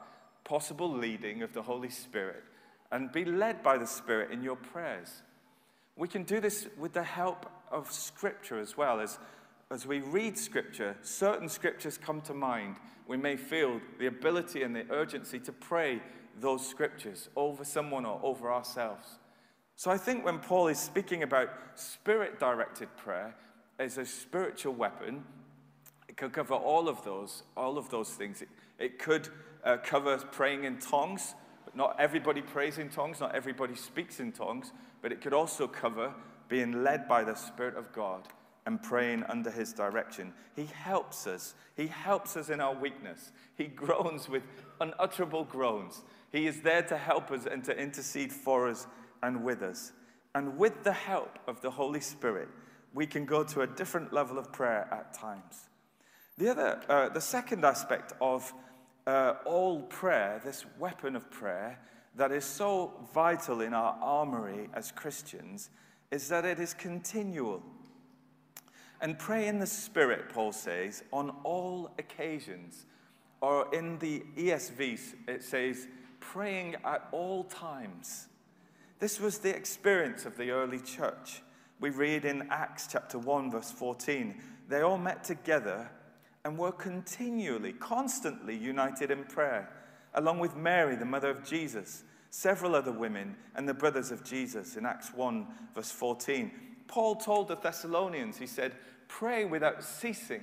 possible 0.44 0.92
leading 0.92 1.42
of 1.42 1.52
the 1.52 1.62
Holy 1.62 1.90
Spirit 1.90 2.42
and 2.90 3.12
be 3.12 3.24
led 3.24 3.62
by 3.62 3.78
the 3.78 3.86
Spirit 3.86 4.32
in 4.32 4.42
your 4.42 4.56
prayers. 4.56 5.22
We 6.00 6.08
can 6.08 6.22
do 6.22 6.40
this 6.40 6.66
with 6.78 6.94
the 6.94 7.02
help 7.02 7.44
of 7.70 7.92
Scripture 7.92 8.58
as 8.58 8.74
well. 8.74 9.00
As, 9.00 9.18
as 9.70 9.84
we 9.84 10.00
read 10.00 10.38
Scripture, 10.38 10.96
certain 11.02 11.46
Scriptures 11.46 11.98
come 11.98 12.22
to 12.22 12.32
mind. 12.32 12.76
We 13.06 13.18
may 13.18 13.36
feel 13.36 13.82
the 13.98 14.06
ability 14.06 14.62
and 14.62 14.74
the 14.74 14.86
urgency 14.90 15.38
to 15.40 15.52
pray 15.52 16.00
those 16.40 16.66
Scriptures 16.66 17.28
over 17.36 17.66
someone 17.66 18.06
or 18.06 18.18
over 18.22 18.50
ourselves. 18.50 19.06
So 19.76 19.90
I 19.90 19.98
think 19.98 20.24
when 20.24 20.38
Paul 20.38 20.68
is 20.68 20.78
speaking 20.78 21.22
about 21.22 21.50
spirit 21.74 22.40
directed 22.40 22.88
prayer 22.96 23.36
as 23.78 23.98
a 23.98 24.06
spiritual 24.06 24.72
weapon, 24.72 25.22
it 26.08 26.16
could 26.16 26.32
cover 26.32 26.54
all 26.54 26.88
of 26.88 27.04
those, 27.04 27.42
all 27.58 27.76
of 27.76 27.90
those 27.90 28.08
things. 28.08 28.40
It, 28.40 28.48
it 28.78 28.98
could 28.98 29.28
uh, 29.62 29.76
cover 29.76 30.16
praying 30.16 30.64
in 30.64 30.78
tongues, 30.78 31.34
but 31.66 31.76
not 31.76 31.96
everybody 31.98 32.40
prays 32.40 32.78
in 32.78 32.88
tongues, 32.88 33.20
not 33.20 33.34
everybody 33.34 33.74
speaks 33.74 34.18
in 34.18 34.32
tongues 34.32 34.72
but 35.02 35.12
it 35.12 35.20
could 35.20 35.32
also 35.32 35.66
cover 35.66 36.14
being 36.48 36.82
led 36.82 37.08
by 37.08 37.24
the 37.24 37.34
Spirit 37.34 37.76
of 37.76 37.92
God 37.92 38.28
and 38.66 38.82
praying 38.82 39.24
under 39.24 39.50
His 39.50 39.72
direction. 39.72 40.32
He 40.54 40.66
helps 40.66 41.26
us. 41.26 41.54
He 41.76 41.86
helps 41.86 42.36
us 42.36 42.50
in 42.50 42.60
our 42.60 42.74
weakness. 42.74 43.32
He 43.56 43.64
groans 43.84 44.28
with 44.28 44.42
unutterable 44.80 45.44
groans. 45.44 46.02
He 46.32 46.46
is 46.46 46.60
there 46.60 46.82
to 46.82 46.96
help 46.96 47.30
us 47.30 47.46
and 47.46 47.64
to 47.64 47.76
intercede 47.76 48.32
for 48.32 48.68
us 48.68 48.86
and 49.22 49.42
with 49.42 49.62
us. 49.62 49.92
And 50.34 50.58
with 50.58 50.84
the 50.84 50.92
help 50.92 51.38
of 51.46 51.60
the 51.60 51.70
Holy 51.70 52.00
Spirit, 52.00 52.48
we 52.94 53.06
can 53.06 53.24
go 53.24 53.42
to 53.44 53.62
a 53.62 53.66
different 53.66 54.12
level 54.12 54.38
of 54.38 54.52
prayer 54.52 54.88
at 54.92 55.12
times. 55.14 55.68
The 56.38 56.50
other, 56.50 56.80
uh, 56.88 57.08
the 57.08 57.20
second 57.20 57.64
aspect 57.64 58.12
of 58.20 58.52
uh, 59.06 59.34
all 59.44 59.82
prayer, 59.82 60.40
this 60.44 60.64
weapon 60.78 61.16
of 61.16 61.30
prayer, 61.30 61.78
that 62.16 62.32
is 62.32 62.44
so 62.44 62.92
vital 63.14 63.60
in 63.60 63.74
our 63.74 63.96
armory 64.00 64.68
as 64.74 64.90
Christians 64.90 65.70
is 66.10 66.28
that 66.28 66.44
it 66.44 66.58
is 66.58 66.74
continual. 66.74 67.62
And 69.00 69.18
pray 69.18 69.46
in 69.46 69.58
the 69.58 69.66
Spirit, 69.66 70.28
Paul 70.28 70.52
says, 70.52 71.02
on 71.12 71.30
all 71.44 71.92
occasions. 71.98 72.86
Or 73.40 73.72
in 73.72 73.98
the 73.98 74.22
ESV, 74.36 75.00
it 75.28 75.42
says, 75.42 75.88
praying 76.18 76.76
at 76.84 77.08
all 77.12 77.44
times. 77.44 78.26
This 78.98 79.18
was 79.18 79.38
the 79.38 79.54
experience 79.54 80.26
of 80.26 80.36
the 80.36 80.50
early 80.50 80.80
church. 80.80 81.42
We 81.80 81.88
read 81.88 82.26
in 82.26 82.46
Acts 82.50 82.86
chapter 82.90 83.18
1, 83.18 83.50
verse 83.50 83.70
14, 83.70 84.38
they 84.68 84.82
all 84.82 84.98
met 84.98 85.24
together 85.24 85.90
and 86.44 86.58
were 86.58 86.72
continually, 86.72 87.72
constantly 87.72 88.54
united 88.54 89.10
in 89.10 89.24
prayer 89.24 89.70
along 90.14 90.38
with 90.38 90.56
Mary, 90.56 90.96
the 90.96 91.04
mother 91.04 91.30
of 91.30 91.44
Jesus, 91.44 92.04
several 92.30 92.74
other 92.74 92.92
women, 92.92 93.36
and 93.54 93.68
the 93.68 93.74
brothers 93.74 94.10
of 94.10 94.24
Jesus 94.24 94.76
in 94.76 94.86
Acts 94.86 95.12
1, 95.12 95.46
verse 95.74 95.90
14. 95.90 96.50
Paul 96.86 97.16
told 97.16 97.48
the 97.48 97.56
Thessalonians, 97.56 98.38
he 98.38 98.46
said, 98.46 98.72
pray 99.08 99.44
without 99.44 99.82
ceasing. 99.82 100.42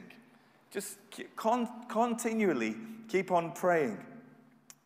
Just 0.71 0.97
con- 1.35 1.69
continually 1.89 2.75
keep 3.07 3.31
on 3.31 3.51
praying. 3.53 3.97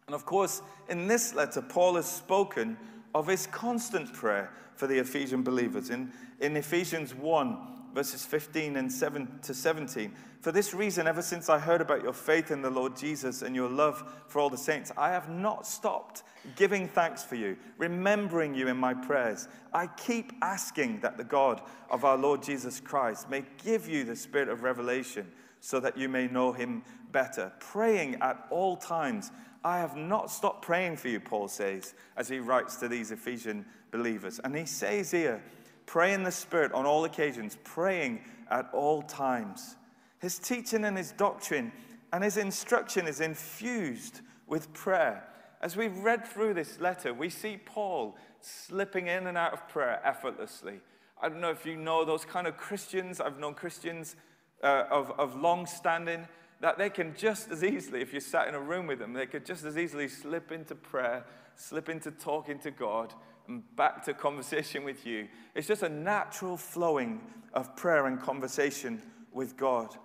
And 0.08 0.16
of 0.16 0.26
course, 0.26 0.62
in 0.90 1.08
this 1.08 1.34
letter, 1.34 1.62
Paul 1.62 1.96
has 1.96 2.06
spoken 2.06 2.78
of 3.14 3.28
his 3.28 3.48
constant 3.48 4.14
prayer 4.14 4.52
for 4.76 4.88
the 4.88 5.00
Ephesian 5.00 5.44
believers. 5.44 5.90
In, 5.90 6.12
in 6.40 6.58
Ephesians 6.58 7.14
1, 7.14 7.58
verses 7.94 8.26
15 8.26 8.78
and 8.78 8.92
7 8.92 9.40
to 9.44 9.54
17. 9.54 10.14
For 10.42 10.52
this 10.52 10.74
reason, 10.74 11.08
ever 11.08 11.22
since 11.22 11.50
I 11.50 11.60
heard 11.60 11.82
about 11.82 12.04
your 12.04 12.14
faith 12.14 12.50
in 12.50 12.62
the 12.62 12.70
Lord 12.70 12.96
Jesus 12.96 13.42
and 13.42 13.56
your 13.56 13.70
love 13.70 14.04
for 14.28 14.40
all 14.40 14.50
the 14.50 14.58
saints, 14.58 14.92
I 14.98 15.10
have 15.10 15.30
not 15.30 15.68
stopped 15.68 16.24
giving 16.56 16.88
thanks 16.88 17.24
for 17.24 17.36
you, 17.36 17.56
remembering 17.78 18.56
you 18.56 18.68
in 18.68 18.78
my 18.78 18.94
prayers. 18.94 19.48
I 19.74 19.88
keep 19.88 20.34
asking 20.42 21.02
that 21.02 21.18
the 21.18 21.24
God 21.24 21.62
of 21.90 22.04
our 22.04 22.18
Lord 22.18 22.42
Jesus 22.42 22.80
Christ 22.80 23.30
may 23.30 23.44
give 23.64 23.88
you 23.88 24.04
the 24.04 24.16
spirit 24.16 24.50
of 24.50 24.64
revelation 24.64 25.32
so 25.60 25.80
that 25.80 25.98
you 25.98 26.10
may 26.10 26.28
know 26.28 26.52
him 26.52 26.84
better, 27.12 27.52
praying 27.60 28.16
at 28.22 28.48
all 28.50 28.76
times. 28.76 29.32
I 29.64 29.78
have 29.78 29.96
not 29.96 30.32
stopped 30.32 30.64
praying 30.64 30.98
for 30.98 31.08
you, 31.08 31.20
Paul 31.20 31.48
says, 31.48 31.94
as 32.18 32.28
he 32.28 32.40
writes 32.40 32.78
to 32.78 32.88
these 32.88 33.12
Ephesian 33.12 33.64
believers. 33.92 34.40
And 34.44 34.56
he 34.56 34.66
says 34.66 35.12
here, 35.12 35.44
Pray 35.92 36.14
in 36.14 36.24
the 36.24 36.32
Spirit 36.32 36.72
on 36.72 36.86
all 36.86 37.04
occasions, 37.04 37.58
praying 37.66 38.22
at 38.50 38.70
all 38.72 39.02
times. 39.02 39.76
His 40.20 40.40
teaching 40.40 40.86
and 40.86 40.98
his 40.98 41.12
doctrine 41.12 41.74
and 42.14 42.24
his 42.24 42.38
instruction 42.38 43.10
is 43.10 43.20
infused 43.20 44.22
with 44.48 44.72
prayer. 44.72 45.28
As 45.62 45.76
we've 45.76 45.98
read 45.98 46.26
through 46.26 46.54
this 46.54 46.80
letter, 46.80 47.14
we 47.14 47.28
see 47.28 47.58
Paul 47.58 48.16
slipping 48.40 49.08
in 49.08 49.28
and 49.28 49.38
out 49.38 49.52
of 49.52 49.68
prayer 49.68 50.00
effortlessly. 50.06 50.80
I 51.22 51.28
don't 51.28 51.42
know 51.42 51.52
if 51.52 51.66
you 51.66 51.76
know 51.76 52.06
those 52.06 52.24
kind 52.24 52.48
of 52.48 52.56
Christians. 52.56 53.20
I've 53.20 53.38
known 53.38 53.54
Christians 53.54 54.16
uh, 54.64 54.86
of, 54.90 55.12
of 55.20 55.36
long 55.36 55.66
standing 55.66 56.26
that 56.62 56.78
they 56.78 56.90
can 56.90 57.14
just 57.18 57.52
as 57.52 57.66
easily, 57.66 58.00
if 58.00 58.14
you 58.14 58.22
sat 58.22 58.48
in 58.48 58.56
a 58.56 58.62
room 58.62 58.88
with 58.88 59.00
them, 59.00 59.12
they 59.12 59.26
could 59.26 59.46
just 59.46 59.66
as 59.66 59.78
easily 59.78 60.08
slip 60.08 60.54
into 60.54 60.74
prayer, 60.74 61.26
slip 61.56 61.90
into 61.90 62.12
talking 62.12 62.60
to 62.60 62.72
God, 62.72 63.14
and 63.48 63.64
back 63.76 64.04
to 64.06 64.14
conversation 64.14 64.84
with 64.84 65.06
you. 65.06 65.28
It's 65.56 65.68
just 65.68 65.84
a 65.84 65.90
natural 65.90 66.58
flowing 66.58 67.22
of 67.54 67.76
prayer 67.76 68.08
and 68.08 68.20
conversation 68.20 69.02
with 69.32 69.58
God. 69.58 69.96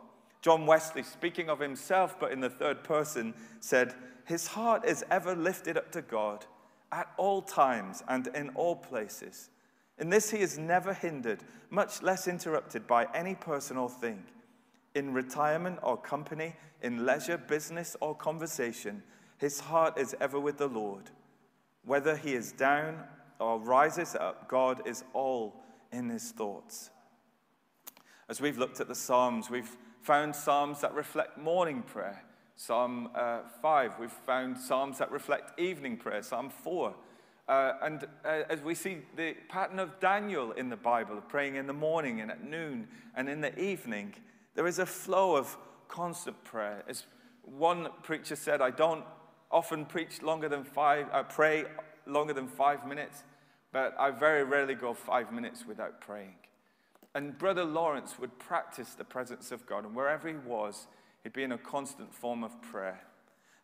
John 0.43 0.67
Wesley, 0.67 1.03
speaking 1.03 1.49
of 1.49 1.59
himself 1.59 2.19
but 2.21 2.33
in 2.33 2.41
the 2.41 2.51
third 2.51 2.85
person, 2.85 3.35
said, 3.61 3.95
His 4.25 4.47
heart 4.47 4.85
is 4.85 5.05
ever 5.11 5.35
lifted 5.35 5.77
up 5.77 5.91
to 5.93 6.03
God 6.03 6.47
at 6.93 7.09
all 7.17 7.43
times 7.43 8.03
and 8.09 8.29
in 8.29 8.51
all 8.51 8.77
places. 8.77 9.51
In 9.99 10.11
this, 10.11 10.31
he 10.31 10.39
is 10.39 10.59
never 10.59 10.93
hindered, 10.93 11.41
much 11.71 12.03
less 12.03 12.29
interrupted 12.29 12.87
by 12.87 13.07
any 13.15 13.35
person 13.35 13.77
or 13.77 13.89
thing. 13.89 14.23
In 14.95 15.13
retirement 15.13 15.79
or 15.83 15.97
company, 15.97 16.55
in 16.83 17.07
leisure, 17.07 17.39
business, 17.39 17.97
or 18.01 18.15
conversation, 18.15 19.03
his 19.39 19.61
heart 19.61 19.99
is 19.99 20.15
ever 20.21 20.39
with 20.39 20.59
the 20.59 20.69
Lord. 20.69 21.11
Whether 21.85 22.17
he 22.17 22.35
is 22.35 22.53
down 22.53 23.05
or 23.39 23.59
rises 23.59 24.15
up, 24.15 24.49
God 24.49 24.87
is 24.87 25.05
all 25.13 25.63
in 25.93 26.09
his 26.09 26.31
thoughts. 26.31 26.91
As 28.29 28.41
we've 28.41 28.59
looked 28.59 28.81
at 28.81 28.89
the 28.89 28.95
Psalms, 28.95 29.51
we've 29.51 29.77
found 30.03 30.35
Psalms 30.35 30.81
that 30.81 30.95
reflect 30.95 31.39
morning 31.39 31.83
prayer. 31.83 32.25
Psalm 32.57 33.11
uh, 33.15 33.41
5, 33.61 33.99
we've 33.99 34.11
found 34.11 34.59
Psalms 34.59 34.99
that 34.99 35.11
reflect 35.11 35.59
evening 35.61 35.97
prayer. 35.97 36.23
Psalm 36.23 36.51
4. 36.51 36.95
Uh, 37.49 37.73
and 37.83 38.05
uh, 38.25 38.43
as 38.51 38.61
we 38.63 38.75
see 38.75 38.99
the 39.15 39.35
pattern 39.49 39.79
of 39.79 40.01
Daniel 40.01 40.53
in 40.53 40.69
the 40.69 40.77
Bible, 40.77 41.23
praying 41.29 41.55
in 41.55 41.67
the 41.67 41.73
morning 41.73 42.21
and 42.21 42.31
at 42.31 42.43
noon 42.43 42.89
and 43.15 43.29
in 43.29 43.41
the 43.41 43.57
evening, 43.59 44.15
there 44.55 44.67
is 44.67 44.79
a 44.79 44.87
flow 44.87 45.37
of 45.37 45.57
constant 45.87 46.43
prayer. 46.43 46.83
As 46.89 47.05
one 47.43 47.89
preacher 48.03 48.35
said, 48.35 48.61
I 48.61 48.71
don't 48.71 49.05
often 49.51 49.85
preach 49.85 50.23
longer 50.23 50.49
than 50.49 50.65
five, 50.65 51.07
I 51.13 51.21
uh, 51.21 51.23
pray 51.23 51.65
longer 52.07 52.33
than 52.33 52.49
five 52.49 52.87
minutes, 52.87 53.25
but 53.73 53.95
I 53.99 54.11
very 54.11 54.45
rarely 54.45 54.75
go 54.75 54.95
five 54.95 55.33
minutes 55.33 55.67
without 55.67 56.01
praying. 56.01 56.37
And 57.15 57.37
Brother 57.39 57.65
Lawrence 57.65 58.19
would 58.19 58.39
practice 58.39 58.95
the 58.95 59.05
presence 59.05 59.51
of 59.53 59.67
God, 59.67 59.85
and 59.85 59.95
wherever 59.95 60.29
he 60.29 60.35
was, 60.35 60.87
he'd 61.23 61.33
be 61.33 61.43
in 61.43 61.53
a 61.53 61.59
constant 61.59 62.15
form 62.15 62.45
of 62.45 62.61
prayer. 62.63 63.03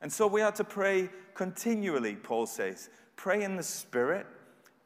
And 0.00 0.12
so 0.12 0.26
we 0.26 0.40
are 0.40 0.52
to 0.52 0.64
pray 0.64 1.11
continually, 1.34 2.16
Paul 2.16 2.46
says. 2.46 2.90
Pray 3.14 3.44
in 3.44 3.56
the 3.56 3.62
Spirit, 3.62 4.26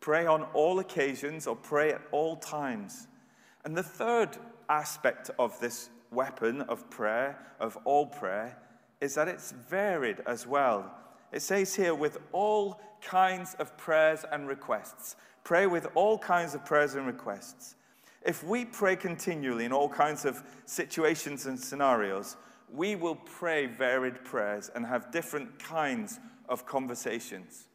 pray 0.00 0.26
on 0.26 0.42
all 0.52 0.78
occasions, 0.78 1.46
or 1.46 1.56
pray 1.56 1.92
at 1.92 2.02
all 2.12 2.36
times. 2.36 3.08
And 3.64 3.76
the 3.76 3.82
third 3.82 4.36
aspect 4.68 5.30
of 5.38 5.58
this 5.60 5.88
weapon 6.10 6.62
of 6.62 6.90
prayer, 6.90 7.38
of 7.60 7.78
all 7.84 8.06
prayer, 8.06 8.58
is 9.00 9.14
that 9.14 9.28
it's 9.28 9.52
varied 9.52 10.20
as 10.26 10.46
well. 10.46 10.92
It 11.32 11.42
says 11.42 11.74
here, 11.74 11.94
with 11.94 12.18
all 12.32 12.80
kinds 13.02 13.54
of 13.58 13.76
prayers 13.76 14.24
and 14.30 14.48
requests. 14.48 15.16
Pray 15.44 15.66
with 15.66 15.86
all 15.94 16.18
kinds 16.18 16.54
of 16.54 16.64
prayers 16.64 16.94
and 16.94 17.06
requests. 17.06 17.76
If 18.24 18.42
we 18.42 18.64
pray 18.64 18.96
continually 18.96 19.64
in 19.64 19.72
all 19.72 19.88
kinds 19.88 20.24
of 20.24 20.42
situations 20.64 21.46
and 21.46 21.58
scenarios, 21.58 22.36
we 22.72 22.96
will 22.96 23.14
pray 23.14 23.66
varied 23.66 24.24
prayers 24.24 24.70
and 24.74 24.84
have 24.84 25.12
different 25.12 25.58
kinds 25.60 26.18
of 26.48 26.66
conversations. 26.66 27.68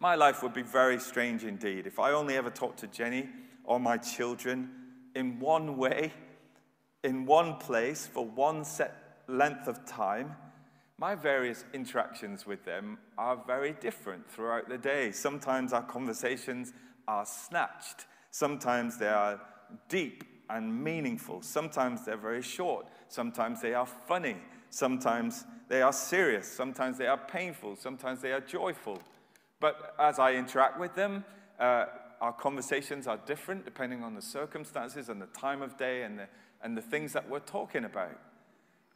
My 0.00 0.14
life 0.14 0.42
would 0.42 0.54
be 0.54 0.62
very 0.62 0.98
strange 0.98 1.44
indeed 1.44 1.86
if 1.86 1.98
I 1.98 2.12
only 2.12 2.36
ever 2.36 2.50
talked 2.50 2.80
to 2.80 2.86
Jenny 2.86 3.28
or 3.64 3.78
my 3.78 3.98
children 3.98 4.70
in 5.14 5.38
one 5.38 5.76
way, 5.76 6.12
in 7.04 7.26
one 7.26 7.56
place, 7.56 8.06
for 8.06 8.24
one 8.24 8.64
set 8.64 9.22
length 9.28 9.68
of 9.68 9.84
time. 9.84 10.34
My 11.02 11.16
various 11.16 11.64
interactions 11.74 12.46
with 12.46 12.64
them 12.64 12.96
are 13.18 13.36
very 13.44 13.72
different 13.72 14.30
throughout 14.30 14.68
the 14.68 14.78
day. 14.78 15.10
Sometimes 15.10 15.72
our 15.72 15.82
conversations 15.82 16.72
are 17.08 17.26
snatched 17.26 18.06
Sometimes 18.32 18.98
they 18.98 19.08
are 19.08 19.40
deep 19.88 20.22
and 20.48 20.82
meaningful. 20.82 21.42
Sometimes 21.42 22.04
they're 22.04 22.16
very 22.16 22.40
short. 22.40 22.86
Sometimes 23.08 23.60
they 23.60 23.74
are 23.74 23.84
funny. 23.86 24.36
Sometimes 24.70 25.44
they 25.68 25.82
are 25.82 25.92
serious. 25.92 26.46
Sometimes 26.46 26.98
they 26.98 27.08
are 27.08 27.18
painful. 27.18 27.74
Sometimes 27.76 28.22
they 28.22 28.32
are 28.32 28.40
joyful. 28.40 29.02
But 29.60 29.94
as 29.98 30.20
I 30.20 30.34
interact 30.34 30.80
with 30.80 30.94
them, 30.94 31.24
uh, 31.60 31.86
our 32.20 32.32
conversations 32.32 33.06
are 33.06 33.18
different 33.26 33.64
depending 33.64 34.02
on 34.02 34.14
the 34.14 34.22
circumstances 34.22 35.08
and 35.08 35.20
the 35.20 35.26
time 35.26 35.62
of 35.62 35.76
day 35.76 36.04
and 36.04 36.18
the, 36.18 36.28
and 36.62 36.76
the 36.76 36.82
things 36.82 37.12
that 37.12 37.28
we're 37.28 37.40
talking 37.40 37.84
about. 37.84 38.18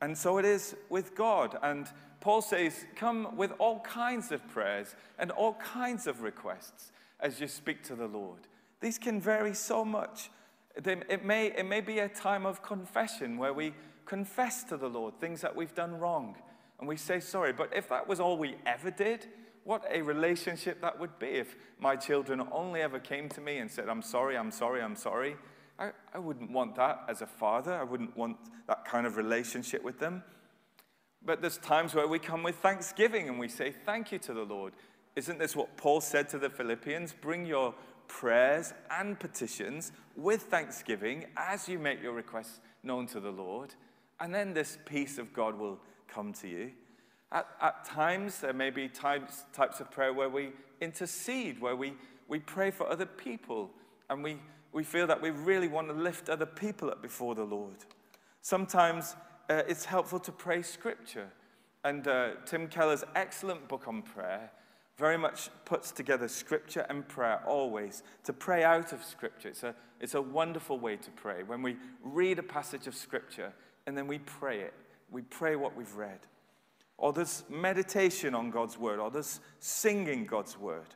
And 0.01 0.17
so 0.17 0.39
it 0.39 0.45
is 0.45 0.77
with 0.89 1.15
God. 1.15 1.57
And 1.63 1.89
Paul 2.21 2.43
says, 2.43 2.85
Come 2.97 3.37
with 3.37 3.53
all 3.59 3.81
kinds 3.81 4.33
of 4.33 4.47
prayers 4.49 4.95
and 5.19 5.31
all 5.31 5.55
kinds 5.55 6.07
of 6.07 6.23
requests 6.23 6.93
as 7.21 7.41
you 7.41 7.49
speak 7.49 7.83
to 7.85 7.95
the 7.95 8.07
Lord. 8.07 8.41
These 8.81 8.99
can 8.99 9.21
vary 9.21 9.55
so 9.55 9.85
much. 9.85 10.31
It 10.75 11.25
may, 11.25 11.47
it 11.47 11.65
may 11.65 11.81
be 11.81 12.01
a 12.01 12.09
time 12.09 12.45
of 12.45 12.63
confession 12.63 13.39
where 13.39 13.55
we 13.55 13.73
confess 14.05 14.63
to 14.65 14.77
the 14.77 14.89
Lord 14.89 15.19
things 15.19 15.41
that 15.41 15.57
we've 15.57 15.75
done 15.75 15.99
wrong 15.99 16.37
and 16.79 16.89
we 16.89 16.97
say 16.97 17.21
sorry. 17.21 17.53
But 17.53 17.71
if 17.75 17.89
that 17.89 18.07
was 18.07 18.21
all 18.21 18.37
we 18.37 18.57
ever 18.67 18.91
did, 18.91 19.27
what 19.65 19.85
a 19.91 20.03
relationship 20.03 20.81
that 20.83 20.99
would 21.01 21.19
be 21.19 21.27
if 21.27 21.57
my 21.81 21.97
children 21.97 22.43
only 22.53 22.81
ever 22.81 22.99
came 22.99 23.29
to 23.31 23.41
me 23.41 23.59
and 23.59 23.71
said, 23.71 23.89
I'm 23.89 24.03
sorry, 24.03 24.37
I'm 24.37 24.51
sorry, 24.51 24.83
I'm 24.83 24.97
sorry. 24.97 25.37
I, 25.79 25.91
I 26.15 26.19
wouldn't 26.19 26.51
want 26.51 26.77
that 26.77 27.05
as 27.09 27.23
a 27.23 27.27
father. 27.27 27.75
I 27.75 27.85
wouldn't 27.85 28.17
want 28.17 28.37
that 28.67 28.85
kind 28.85 29.07
of 29.07 29.17
relationship 29.17 29.83
with 29.83 29.99
them. 29.99 30.23
But 31.25 31.41
there's 31.41 31.59
times 31.59 31.95
where 31.95 32.07
we 32.07 32.19
come 32.19 32.43
with 32.43 32.57
thanksgiving 32.57 33.29
and 33.29 33.39
we 33.39 33.49
say, 33.49 33.73
Thank 33.85 34.13
you 34.13 34.19
to 34.21 34.33
the 34.33 34.45
Lord. 34.45 34.73
Isn't 35.17 35.39
this 35.39 35.57
what 35.57 35.77
Paul 35.77 36.01
said 36.01 36.29
to 36.31 36.39
the 36.39 36.51
Philippians? 36.51 37.15
Bring 37.21 37.47
your 37.47 37.75
prayers 38.07 38.73
and 38.91 39.19
petitions 39.19 39.93
with 40.15 40.43
thanksgiving 40.43 41.27
as 41.37 41.69
you 41.69 41.79
make 41.79 42.03
your 42.03 42.13
requests 42.13 42.61
known 42.83 43.07
to 43.09 43.21
the 43.21 43.31
Lord. 43.31 43.75
And 44.21 44.35
then 44.35 44.55
this 44.55 44.79
peace 44.85 45.19
of 45.19 45.33
God 45.33 45.59
will 45.59 45.79
come 46.09 46.33
to 46.35 46.49
you. 46.49 46.71
At, 47.33 47.49
at 47.61 47.85
times, 47.85 48.41
there 48.41 48.53
may 48.53 48.71
be 48.71 48.89
types, 48.89 49.45
types 49.53 49.81
of 49.81 49.91
prayer 49.91 50.13
where 50.13 50.29
we 50.29 50.53
intercede, 50.81 51.61
where 51.61 51.77
we, 51.77 51.95
we 52.29 52.39
pray 52.39 52.71
for 52.71 52.89
other 52.89 53.07
people, 53.07 53.71
and 54.09 54.23
we, 54.23 54.39
we 54.77 54.85
feel 54.85 55.07
that 55.07 55.23
we 55.23 55.31
really 55.31 55.69
want 55.69 55.89
to 55.89 55.95
lift 55.95 56.29
other 56.29 56.45
people 56.45 56.91
up 56.91 57.01
before 57.01 57.35
the 57.35 57.43
Lord. 57.43 57.77
Sometimes 58.43 59.17
uh, 59.49 59.63
it's 59.67 59.87
helpful 59.87 60.19
to 60.19 60.31
pray 60.31 60.61
scripture. 60.61 61.29
And 61.83 62.07
uh, 62.07 62.33
Tim 62.45 62.69
Keller's 62.69 63.03
excellent 63.15 63.69
book 63.69 63.89
on 63.89 64.03
prayer 64.03 64.51
very 64.99 65.17
much 65.17 65.49
puts 65.65 65.93
together 65.93 66.29
scripture 66.29 66.85
and 66.91 67.09
prayer 67.09 67.41
always 67.47 68.03
to 68.25 68.35
pray 68.35 68.65
out 68.65 68.93
of 68.93 69.03
scripture. 69.03 69.49
It's 69.49 69.63
a, 69.63 69.75
it's 69.99 70.15
a 70.15 70.21
wonderful 70.21 70.79
way 70.79 70.97
to 70.97 71.11
pray. 71.13 71.43
When 71.43 71.63
we 71.63 71.77
read 72.03 72.39
a 72.39 72.43
passage 72.43 72.87
of 72.87 72.95
scripture 72.95 73.55
and 73.87 73.97
then 73.97 74.07
we 74.07 74.19
pray 74.19 74.61
it, 74.61 74.75
we 75.11 75.23
pray 75.23 75.57
what 75.57 75.75
we've 75.75 75.97
read. 75.97 76.21
Or 76.99 77.15
there's 77.15 77.45
meditation 77.49 78.35
on 78.35 78.51
God's 78.51 78.77
word, 78.77 78.99
or 78.99 79.11
there's 79.11 79.41
singing 79.59 80.27
God's 80.27 80.59
word. 80.59 80.95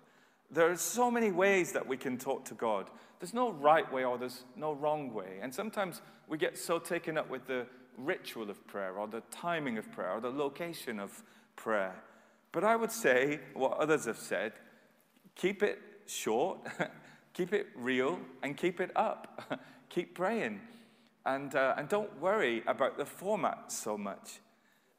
There 0.50 0.70
are 0.70 0.76
so 0.76 1.10
many 1.10 1.30
ways 1.30 1.72
that 1.72 1.86
we 1.86 1.96
can 1.96 2.18
talk 2.18 2.44
to 2.46 2.54
God. 2.54 2.90
There's 3.20 3.34
no 3.34 3.52
right 3.52 3.90
way 3.92 4.04
or 4.04 4.18
there's 4.18 4.44
no 4.56 4.72
wrong 4.72 5.14
way. 5.14 5.38
And 5.40 5.54
sometimes 5.54 6.02
we 6.26 6.38
get 6.38 6.58
so 6.58 6.78
taken 6.78 7.16
up 7.16 7.30
with 7.30 7.46
the 7.46 7.66
ritual 7.96 8.50
of 8.50 8.66
prayer, 8.66 8.94
or 8.96 9.06
the 9.06 9.22
timing 9.30 9.76
of 9.76 9.92
prayer, 9.92 10.12
or 10.12 10.20
the 10.20 10.30
location 10.30 10.98
of 10.98 11.22
prayer 11.54 11.94
but 12.52 12.64
I 12.64 12.76
would 12.76 12.92
say 12.92 13.40
what 13.54 13.78
others 13.78 14.06
have 14.06 14.18
said 14.18 14.52
keep 15.36 15.62
it 15.62 15.78
short, 16.06 16.58
keep 17.32 17.52
it 17.52 17.68
real, 17.74 18.18
and 18.42 18.56
keep 18.56 18.80
it 18.80 18.90
up. 18.94 19.58
keep 19.88 20.14
praying. 20.14 20.60
And, 21.24 21.54
uh, 21.54 21.74
and 21.78 21.88
don't 21.88 22.20
worry 22.20 22.62
about 22.66 22.98
the 22.98 23.06
format 23.06 23.72
so 23.72 23.96
much. 23.96 24.40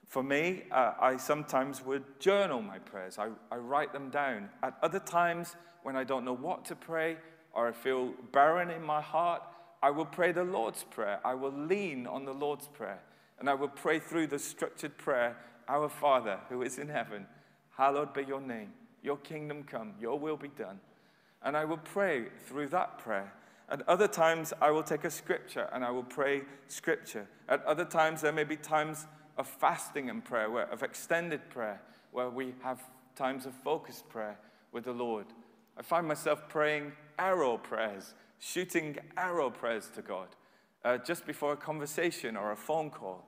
For 0.08 0.24
me, 0.24 0.64
uh, 0.72 0.94
I 1.00 1.18
sometimes 1.18 1.86
would 1.86 2.20
journal 2.20 2.62
my 2.62 2.80
prayers, 2.80 3.20
I, 3.20 3.30
I 3.52 3.58
write 3.58 3.94
them 3.94 4.10
down. 4.10 4.50
At 4.64 4.78
other 4.82 5.00
times, 5.00 5.56
when 5.84 5.96
I 5.96 6.04
don't 6.04 6.26
know 6.26 6.36
what 6.36 6.66
to 6.66 6.76
pray 6.76 7.18
or 7.54 7.68
I 7.68 7.72
feel 7.72 8.14
barren 8.32 8.70
in 8.70 8.84
my 8.84 9.02
heart, 9.02 9.44
I 9.84 9.90
will 9.90 10.06
pray 10.06 10.32
the 10.32 10.44
Lord's 10.44 10.84
Prayer. 10.84 11.20
I 11.26 11.34
will 11.34 11.52
lean 11.52 12.08
on 12.08 12.26
the 12.26 12.34
Lord's 12.34 12.68
Prayer. 12.68 13.00
And 13.40 13.50
I 13.50 13.56
will 13.56 13.68
pray 13.68 14.00
through 14.00 14.28
the 14.28 14.40
structured 14.40 14.98
prayer 14.98 15.36
Our 15.68 15.90
Father 15.90 16.40
who 16.50 16.62
is 16.62 16.78
in 16.78 16.90
heaven 16.90 17.26
Hallowed 17.82 18.14
be 18.14 18.24
your 18.24 18.42
name. 18.42 18.74
Your 19.02 19.18
kingdom 19.18 19.64
come. 19.64 19.94
Your 20.00 20.20
will 20.20 20.38
be 20.38 20.50
done. 20.50 20.80
And 21.42 21.58
I 21.58 21.66
will 21.66 21.78
pray 21.78 22.26
through 22.46 22.68
that 22.68 23.00
prayer. 23.00 23.34
At 23.70 23.88
other 23.88 24.08
times, 24.08 24.54
I 24.62 24.70
will 24.70 24.84
take 24.84 25.06
a 25.06 25.10
scripture 25.10 25.68
and 25.74 25.84
I 25.84 25.90
will 25.90 26.04
pray 26.04 26.44
scripture. 26.68 27.28
At 27.48 27.66
other 27.66 27.86
times, 27.86 28.22
there 28.22 28.34
may 28.34 28.44
be 28.44 28.58
times 28.58 29.08
of 29.38 29.48
fasting 29.48 30.10
and 30.10 30.24
prayer, 30.24 30.52
where, 30.52 30.70
of 30.72 30.84
extended 30.84 31.50
prayer, 31.50 31.82
where 32.12 32.30
we 32.30 32.54
have 32.62 32.84
times 33.16 33.46
of 33.46 33.54
focused 33.64 34.08
prayer 34.10 34.38
with 34.72 34.84
the 34.84 34.92
Lord. 34.92 35.26
I 35.78 35.82
find 35.82 36.08
myself 36.08 36.48
praying 36.50 36.92
arrow 37.22 37.56
prayers, 37.58 38.16
shooting 38.40 38.98
arrow 39.16 39.52
prayers 39.52 39.92
to 39.94 40.02
God 40.02 40.28
uh, 40.84 40.98
just 40.98 41.26
before 41.28 41.54
a 41.54 41.58
conversation 41.58 42.36
or 42.36 42.52
a 42.52 42.56
phone 42.56 42.90
call. 42.90 43.24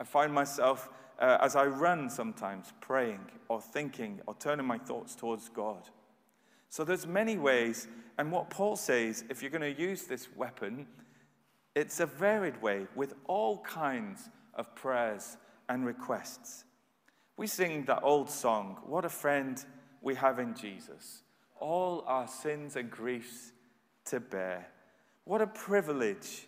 I 0.00 0.04
find 0.04 0.32
myself, 0.32 0.88
uh, 1.18 1.36
as 1.40 1.54
I 1.54 1.66
run 1.66 2.08
sometimes, 2.08 2.72
praying 2.80 3.20
or 3.48 3.60
thinking 3.60 4.20
or 4.26 4.34
turning 4.38 4.66
my 4.66 4.78
thoughts 4.78 5.14
towards 5.14 5.50
God. 5.50 5.90
So 6.70 6.84
there's 6.84 7.06
many 7.06 7.36
ways, 7.36 7.86
and 8.18 8.32
what 8.32 8.48
Paul 8.48 8.76
says, 8.76 9.24
if 9.28 9.42
you're 9.42 9.50
going 9.50 9.74
to 9.74 9.80
use 9.80 10.04
this 10.04 10.28
weapon, 10.34 10.86
it's 11.74 12.00
a 12.00 12.06
varied 12.06 12.60
way 12.62 12.86
with 12.96 13.14
all 13.26 13.58
kinds 13.58 14.30
of 14.54 14.74
prayers 14.74 15.36
and 15.68 15.84
requests. 15.84 16.64
We 17.36 17.46
sing 17.46 17.84
that 17.86 18.02
old 18.02 18.30
song, 18.30 18.78
What 18.86 19.04
a 19.04 19.10
Friend 19.10 19.62
We 20.00 20.14
Have 20.14 20.38
in 20.38 20.54
Jesus, 20.54 21.23
all 21.64 22.04
our 22.06 22.28
sins 22.28 22.76
and 22.76 22.90
griefs 22.90 23.52
to 24.04 24.20
bear. 24.20 24.68
What 25.24 25.40
a 25.40 25.46
privilege 25.46 26.46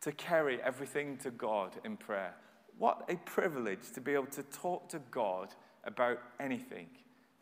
to 0.00 0.10
carry 0.10 0.58
everything 0.62 1.18
to 1.18 1.30
God 1.30 1.76
in 1.84 1.98
prayer. 1.98 2.34
What 2.78 3.04
a 3.10 3.16
privilege 3.26 3.92
to 3.92 4.00
be 4.00 4.14
able 4.14 4.26
to 4.28 4.42
talk 4.44 4.88
to 4.88 5.00
God 5.10 5.48
about 5.84 6.18
anything 6.40 6.86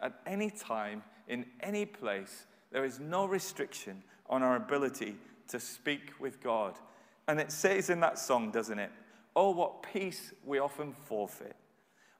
at 0.00 0.14
any 0.26 0.50
time 0.50 1.04
in 1.28 1.46
any 1.60 1.86
place. 1.86 2.46
There 2.72 2.84
is 2.84 2.98
no 2.98 3.26
restriction 3.26 4.02
on 4.28 4.42
our 4.42 4.56
ability 4.56 5.14
to 5.46 5.60
speak 5.60 6.14
with 6.18 6.42
God. 6.42 6.74
And 7.28 7.38
it 7.38 7.52
says 7.52 7.88
in 7.88 8.00
that 8.00 8.18
song, 8.18 8.50
doesn't 8.50 8.80
it? 8.80 8.90
Oh, 9.36 9.50
what 9.50 9.84
peace 9.84 10.32
we 10.44 10.58
often 10.58 10.92
forfeit. 11.04 11.54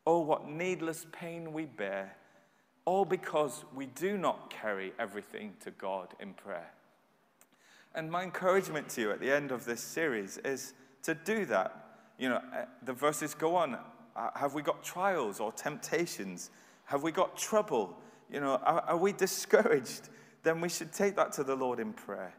Oh, 0.07 0.21
what 0.21 0.49
needless 0.49 1.07
pain 1.11 1.53
we 1.53 1.65
bear. 1.65 2.17
All 2.85 3.05
because 3.05 3.65
we 3.75 3.87
do 3.87 4.19
not 4.19 4.51
carry 4.51 4.93
everything 4.99 5.55
to 5.61 5.71
God 5.71 6.09
in 6.21 6.35
prayer. 6.35 6.73
And 7.95 8.11
my 8.11 8.23
encouragement 8.23 8.89
to 8.91 9.03
you 9.03 9.11
at 9.11 9.21
the 9.21 9.31
end 9.31 9.53
of 9.53 9.65
this 9.65 9.81
series 9.81 10.39
is 10.39 10.75
to 11.03 11.15
do 11.15 11.45
that. 11.47 12.01
You 12.19 12.31
know, 12.31 12.37
uh, 12.37 12.65
the 12.85 12.93
verses 12.93 13.35
go 13.35 13.55
on. 13.57 13.77
Uh, 14.17 14.31
have 14.35 14.55
we 14.55 14.63
got 14.63 14.83
trials 14.83 15.41
or 15.41 15.53
temptations? 15.53 16.51
Have 16.85 17.03
we 17.03 17.13
got 17.13 17.37
trouble? 17.37 17.97
You 18.31 18.41
know, 18.41 18.61
are, 18.65 18.81
are 18.81 18.97
we 18.97 19.13
discouraged? 19.27 20.09
Then 20.43 20.61
we 20.61 20.69
should 20.69 20.93
take 20.93 21.17
that 21.17 21.33
to 21.33 21.45
the 21.45 21.55
Lord 21.55 21.79
in 21.79 21.93
prayer. 21.93 22.35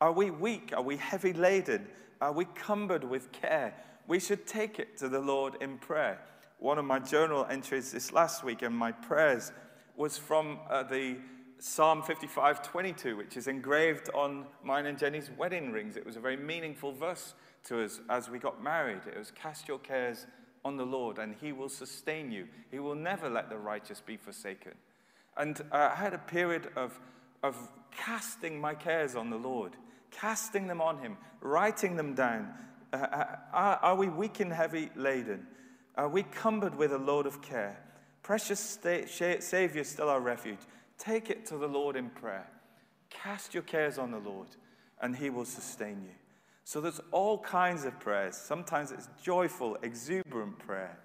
Are 0.00 0.12
we 0.12 0.30
weak? 0.30 0.72
Are 0.74 0.82
we 0.82 0.96
heavy 0.96 1.32
laden? 1.32 1.86
Are 2.20 2.32
we 2.32 2.46
cumbered 2.46 3.04
with 3.04 3.30
care? 3.32 3.74
We 4.06 4.18
should 4.18 4.46
take 4.46 4.78
it 4.78 4.96
to 4.98 5.08
the 5.08 5.20
Lord 5.20 5.54
in 5.60 5.78
prayer. 5.78 6.18
One 6.58 6.78
of 6.78 6.84
my 6.84 6.98
journal 6.98 7.46
entries 7.48 7.92
this 7.92 8.12
last 8.12 8.42
week 8.42 8.62
in 8.62 8.72
my 8.72 8.92
prayers 8.92 9.52
was 9.96 10.18
from 10.18 10.58
uh, 10.68 10.82
the 10.82 11.16
Psalm 11.58 12.02
55 12.02 12.62
22, 12.62 13.16
which 13.16 13.36
is 13.36 13.46
engraved 13.46 14.10
on 14.14 14.44
mine 14.62 14.86
and 14.86 14.98
Jenny's 14.98 15.30
wedding 15.36 15.72
rings. 15.72 15.96
It 15.96 16.04
was 16.04 16.16
a 16.16 16.20
very 16.20 16.36
meaningful 16.36 16.92
verse 16.92 17.34
to 17.64 17.82
us 17.82 18.00
as 18.10 18.28
we 18.28 18.38
got 18.38 18.62
married. 18.62 19.02
It 19.06 19.16
was, 19.16 19.30
Cast 19.30 19.68
your 19.68 19.78
cares 19.78 20.26
on 20.64 20.76
the 20.76 20.84
Lord, 20.84 21.18
and 21.18 21.34
he 21.40 21.52
will 21.52 21.68
sustain 21.68 22.32
you. 22.32 22.48
He 22.70 22.78
will 22.78 22.94
never 22.94 23.28
let 23.28 23.50
the 23.50 23.58
righteous 23.58 24.00
be 24.00 24.16
forsaken. 24.16 24.72
And 25.36 25.60
uh, 25.72 25.90
I 25.92 25.94
had 25.94 26.14
a 26.14 26.18
period 26.18 26.68
of, 26.76 26.98
of 27.42 27.56
casting 27.90 28.60
my 28.60 28.74
cares 28.74 29.14
on 29.14 29.30
the 29.30 29.36
Lord, 29.36 29.72
casting 30.10 30.66
them 30.66 30.80
on 30.80 30.98
Him, 30.98 31.16
writing 31.40 31.96
them 31.96 32.14
down. 32.14 32.52
Uh, 32.92 32.96
uh 32.96 33.36
are, 33.52 33.76
are, 33.76 33.96
we 33.96 34.08
weak 34.08 34.40
and 34.40 34.52
heavy 34.52 34.90
laden? 34.94 35.46
Are 35.96 36.08
we 36.08 36.22
cumbered 36.24 36.74
with 36.74 36.92
a 36.92 36.98
load 36.98 37.26
of 37.26 37.42
care? 37.42 37.78
Precious 38.24 38.78
Savior, 39.38 39.84
still 39.84 40.08
our 40.08 40.20
refuge. 40.20 40.58
Take 40.98 41.28
it 41.28 41.44
to 41.46 41.58
the 41.58 41.68
Lord 41.68 41.94
in 41.94 42.08
prayer. 42.08 42.46
Cast 43.10 43.52
your 43.52 43.62
cares 43.62 43.98
on 43.98 44.10
the 44.10 44.18
Lord, 44.18 44.48
and 45.02 45.14
He 45.14 45.28
will 45.28 45.44
sustain 45.44 46.02
you. 46.02 46.14
So 46.64 46.80
there's 46.80 47.02
all 47.12 47.36
kinds 47.36 47.84
of 47.84 48.00
prayers. 48.00 48.34
Sometimes 48.34 48.92
it's 48.92 49.10
joyful, 49.22 49.76
exuberant 49.82 50.58
prayer. 50.58 50.98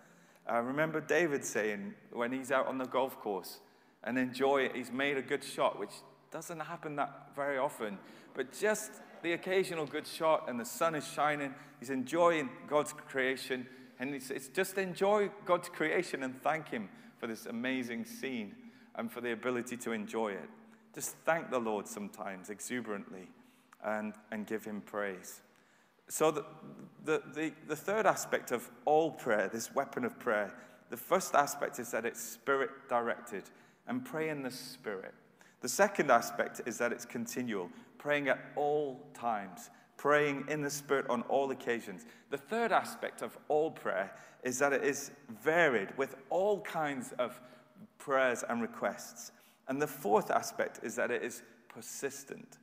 I 0.48 0.60
remember 0.60 1.02
David 1.02 1.44
saying 1.44 1.94
when 2.14 2.32
he's 2.32 2.52
out 2.52 2.68
on 2.68 2.78
the 2.78 2.86
golf 2.86 3.20
course, 3.20 3.60
and 4.06 4.18
enjoy 4.18 4.62
it. 4.62 4.76
He's 4.76 4.92
made 4.92 5.18
a 5.18 5.22
good 5.22 5.44
shot, 5.44 5.78
which 5.78 5.92
doesn't 6.32 6.62
happen 6.62 6.96
that 6.96 7.36
very 7.36 7.58
often. 7.58 7.98
But 8.34 8.58
just 8.58 8.92
the 9.24 9.34
occasional 9.34 9.86
good 9.86 10.08
shot, 10.08 10.46
and 10.48 10.58
the 10.58 10.66
sun 10.66 10.96
is 10.96 11.06
shining. 11.06 11.54
He's 11.82 11.90
enjoying 11.90 12.50
God's 12.66 12.94
creation. 12.94 13.68
And 14.00 14.16
it's, 14.16 14.30
it's 14.30 14.48
just 14.48 14.78
enjoy 14.78 15.30
God's 15.46 15.68
creation 15.68 16.24
and 16.24 16.42
thank 16.42 16.70
Him 16.70 16.88
for 17.20 17.28
this 17.28 17.46
amazing 17.46 18.06
scene 18.06 18.56
and 18.96 19.12
for 19.12 19.22
the 19.22 19.32
ability 19.32 19.78
to 19.78 19.92
enjoy 19.92 20.30
it. 20.30 20.50
Just 20.94 21.16
thank 21.26 21.52
the 21.52 21.60
Lord 21.60 21.88
sometimes 21.88 22.50
exuberantly 22.50 23.28
and, 23.84 24.14
and 24.32 24.48
give 24.48 24.66
Him 24.66 24.82
praise. 24.82 25.42
So, 26.08 26.32
the, 26.32 26.46
the, 27.06 27.22
the, 27.34 27.54
the 27.68 27.76
third 27.76 28.08
aspect 28.08 28.52
of 28.52 28.68
all 28.86 29.12
prayer, 29.12 29.48
this 29.48 29.74
weapon 29.76 30.04
of 30.06 30.18
prayer, 30.20 30.52
the 30.90 30.98
first 30.98 31.36
aspect 31.36 31.78
is 31.78 31.92
that 31.92 32.06
it's 32.06 32.20
spirit 32.20 32.72
directed 32.90 33.44
and 33.88 34.06
pray 34.06 34.30
in 34.30 34.44
the 34.44 34.52
Spirit. 34.52 35.14
The 35.62 35.70
second 35.70 36.10
aspect 36.10 36.62
is 36.66 36.78
that 36.78 36.94
it's 36.94 37.06
continual, 37.06 37.70
praying 37.98 38.30
at 38.30 38.40
all 38.56 39.02
times, 39.14 39.70
praying 40.00 40.46
in 40.48 40.62
the 40.62 40.70
Spirit 40.70 41.06
on 41.10 41.24
all 41.24 41.52
occasions. 41.52 42.06
The 42.30 42.38
third 42.38 42.72
aspect 42.72 43.22
of 43.22 43.38
all 43.50 43.70
prayer 43.70 44.16
is 44.44 44.58
that 44.60 44.72
it 44.72 44.82
is 44.82 45.12
varied 45.44 45.90
with 45.98 46.16
all 46.30 46.62
kinds 46.62 47.12
of 47.20 47.40
prayers 47.98 48.46
and 48.48 48.62
requests. 48.62 49.34
And 49.68 49.82
the 49.82 49.88
fourth 49.88 50.32
aspect 50.32 50.80
is 50.84 50.96
that 50.96 51.12
it 51.12 51.22
is 51.22 51.44
persistent. 51.68 52.60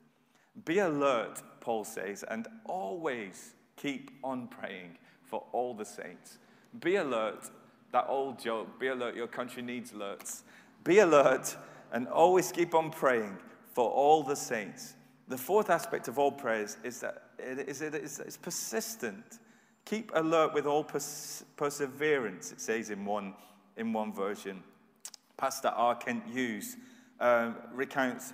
Be 0.65 0.79
alert, 0.79 1.43
Paul 1.61 1.85
says, 1.85 2.25
and 2.27 2.49
always 2.65 3.55
keep 3.77 4.13
on 4.25 4.49
praying 4.49 4.97
for 5.23 5.45
all 5.53 5.75
the 5.75 5.85
saints. 5.85 6.39
Be 6.81 6.97
alert, 6.97 7.51
that 7.93 8.07
old 8.09 8.39
joke, 8.39 8.81
be 8.81 8.87
alert, 8.87 9.15
your 9.15 9.27
country 9.27 9.63
needs 9.63 9.93
alerts. 9.93 10.43
Be 10.85 11.01
alert 11.01 11.55
and 11.93 12.09
always 12.09 12.51
keep 12.51 12.75
on 12.75 12.91
praying 12.91 13.37
for 13.75 13.91
all 13.91 14.23
the 14.23 14.37
saints. 14.37 14.95
The 15.29 15.37
fourth 15.37 15.69
aspect 15.69 16.09
of 16.09 16.19
all 16.19 16.33
prayers 16.33 16.79
is 16.83 17.01
that 17.01 17.26
it 17.39 17.69
is, 17.69 17.83
it 17.83 17.95
is 17.95 18.21
it's 18.21 18.37
persistent. 18.37 19.39
Keep 19.85 20.13
alert 20.15 20.53
with 20.53 20.67
all 20.67 20.83
pers- 20.83 21.45
perseverance, 21.57 22.53
it 22.53 22.61
says 22.61 22.91
in 22.91 23.05
one, 23.05 23.35
in 23.77 23.93
one 23.93 24.13
version. 24.13 24.63
Pastor 25.37 25.69
R. 25.69 25.95
Kent 25.95 26.25
Hughes 26.33 26.77
um, 27.21 27.57
recounts 27.73 28.33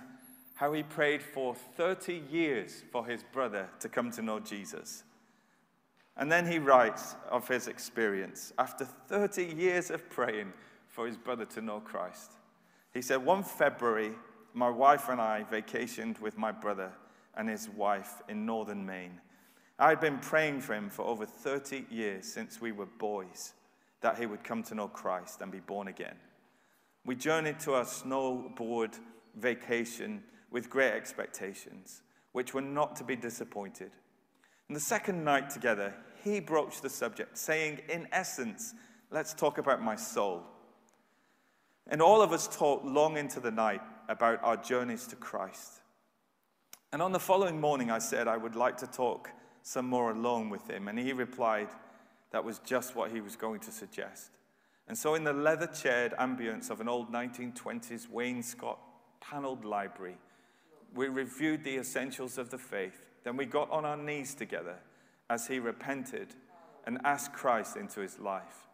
how 0.55 0.73
he 0.73 0.83
prayed 0.83 1.21
for 1.21 1.55
30 1.55 2.23
years 2.31 2.83
for 2.91 3.05
his 3.05 3.23
brother 3.23 3.69
to 3.79 3.89
come 3.89 4.11
to 4.11 4.21
know 4.21 4.39
Jesus. 4.39 5.03
And 6.15 6.31
then 6.31 6.45
he 6.45 6.59
writes 6.59 7.15
of 7.29 7.47
his 7.47 7.67
experience 7.67 8.53
after 8.57 8.85
30 8.85 9.45
years 9.45 9.89
of 9.89 10.09
praying 10.09 10.53
for 10.87 11.07
his 11.07 11.17
brother 11.17 11.45
to 11.45 11.61
know 11.61 11.79
Christ. 11.79 12.33
He 12.93 13.01
said, 13.01 13.17
One 13.17 13.43
February, 13.43 14.11
my 14.53 14.69
wife 14.69 15.09
and 15.09 15.19
I 15.19 15.45
vacationed 15.51 16.19
with 16.19 16.37
my 16.37 16.51
brother 16.51 16.91
and 17.35 17.49
his 17.49 17.69
wife 17.69 18.21
in 18.29 18.45
northern 18.45 18.85
Maine. 18.85 19.19
I 19.79 19.89
had 19.89 19.99
been 19.99 20.19
praying 20.19 20.61
for 20.61 20.73
him 20.73 20.89
for 20.89 21.03
over 21.03 21.25
30 21.25 21.85
years 21.89 22.31
since 22.31 22.61
we 22.61 22.71
were 22.71 22.85
boys 22.85 23.53
that 24.01 24.17
he 24.17 24.25
would 24.25 24.43
come 24.43 24.63
to 24.63 24.75
know 24.75 24.87
Christ 24.87 25.41
and 25.41 25.51
be 25.51 25.59
born 25.59 25.87
again. 25.87 26.15
We 27.05 27.15
journeyed 27.15 27.59
to 27.61 27.73
our 27.73 27.85
snowboard 27.85 28.97
vacation 29.35 30.23
with 30.51 30.69
great 30.69 30.93
expectations, 30.93 32.01
which 32.31 32.53
were 32.53 32.61
not 32.61 32.95
to 32.97 33.03
be 33.03 33.15
disappointed. 33.15 33.91
And 34.67 34.75
the 34.75 34.81
second 34.81 35.23
night 35.23 35.49
together, 35.49 35.93
he 36.23 36.39
broached 36.39 36.81
the 36.81 36.89
subject, 36.89 37.37
saying, 37.37 37.79
in 37.89 38.07
essence, 38.11 38.73
let's 39.11 39.33
talk 39.33 39.57
about 39.57 39.81
my 39.81 39.95
soul. 39.95 40.43
And 41.87 42.01
all 42.01 42.21
of 42.21 42.31
us 42.31 42.47
talked 42.47 42.85
long 42.85 43.17
into 43.17 43.39
the 43.39 43.51
night 43.51 43.81
about 44.07 44.43
our 44.43 44.57
journeys 44.57 45.07
to 45.07 45.15
Christ. 45.15 45.81
And 46.93 47.01
on 47.01 47.11
the 47.11 47.19
following 47.19 47.59
morning, 47.59 47.89
I 47.89 47.97
said 47.97 48.27
I 48.27 48.37
would 48.37 48.55
like 48.55 48.77
to 48.77 48.87
talk 48.87 49.31
some 49.63 49.87
more 49.87 50.11
alone 50.11 50.51
with 50.51 50.69
him. 50.69 50.87
And 50.87 50.99
he 50.99 51.11
replied 51.11 51.69
that 52.29 52.45
was 52.45 52.59
just 52.59 52.95
what 52.95 53.09
he 53.09 53.19
was 53.19 53.35
going 53.35 53.61
to 53.61 53.71
suggest. 53.71 54.29
And 54.87 54.95
so, 54.95 55.15
in 55.15 55.23
the 55.23 55.33
leather 55.33 55.65
chaired 55.65 56.13
ambience 56.19 56.69
of 56.69 56.81
an 56.81 56.87
old 56.87 57.11
1920s 57.11 58.07
wainscot 58.09 58.77
paneled 59.19 59.65
library, 59.65 60.17
we 60.93 61.07
reviewed 61.07 61.63
the 61.63 61.77
essentials 61.77 62.37
of 62.37 62.51
the 62.51 62.59
faith. 62.59 63.07
Then 63.23 63.37
we 63.37 63.47
got 63.47 63.71
on 63.71 63.85
our 63.85 63.97
knees 63.97 64.35
together 64.35 64.75
as 65.31 65.47
he 65.47 65.57
repented 65.57 66.35
and 66.85 66.99
asked 67.03 67.33
Christ 67.33 67.75
into 67.75 68.01
his 68.01 68.19
life. 68.19 68.67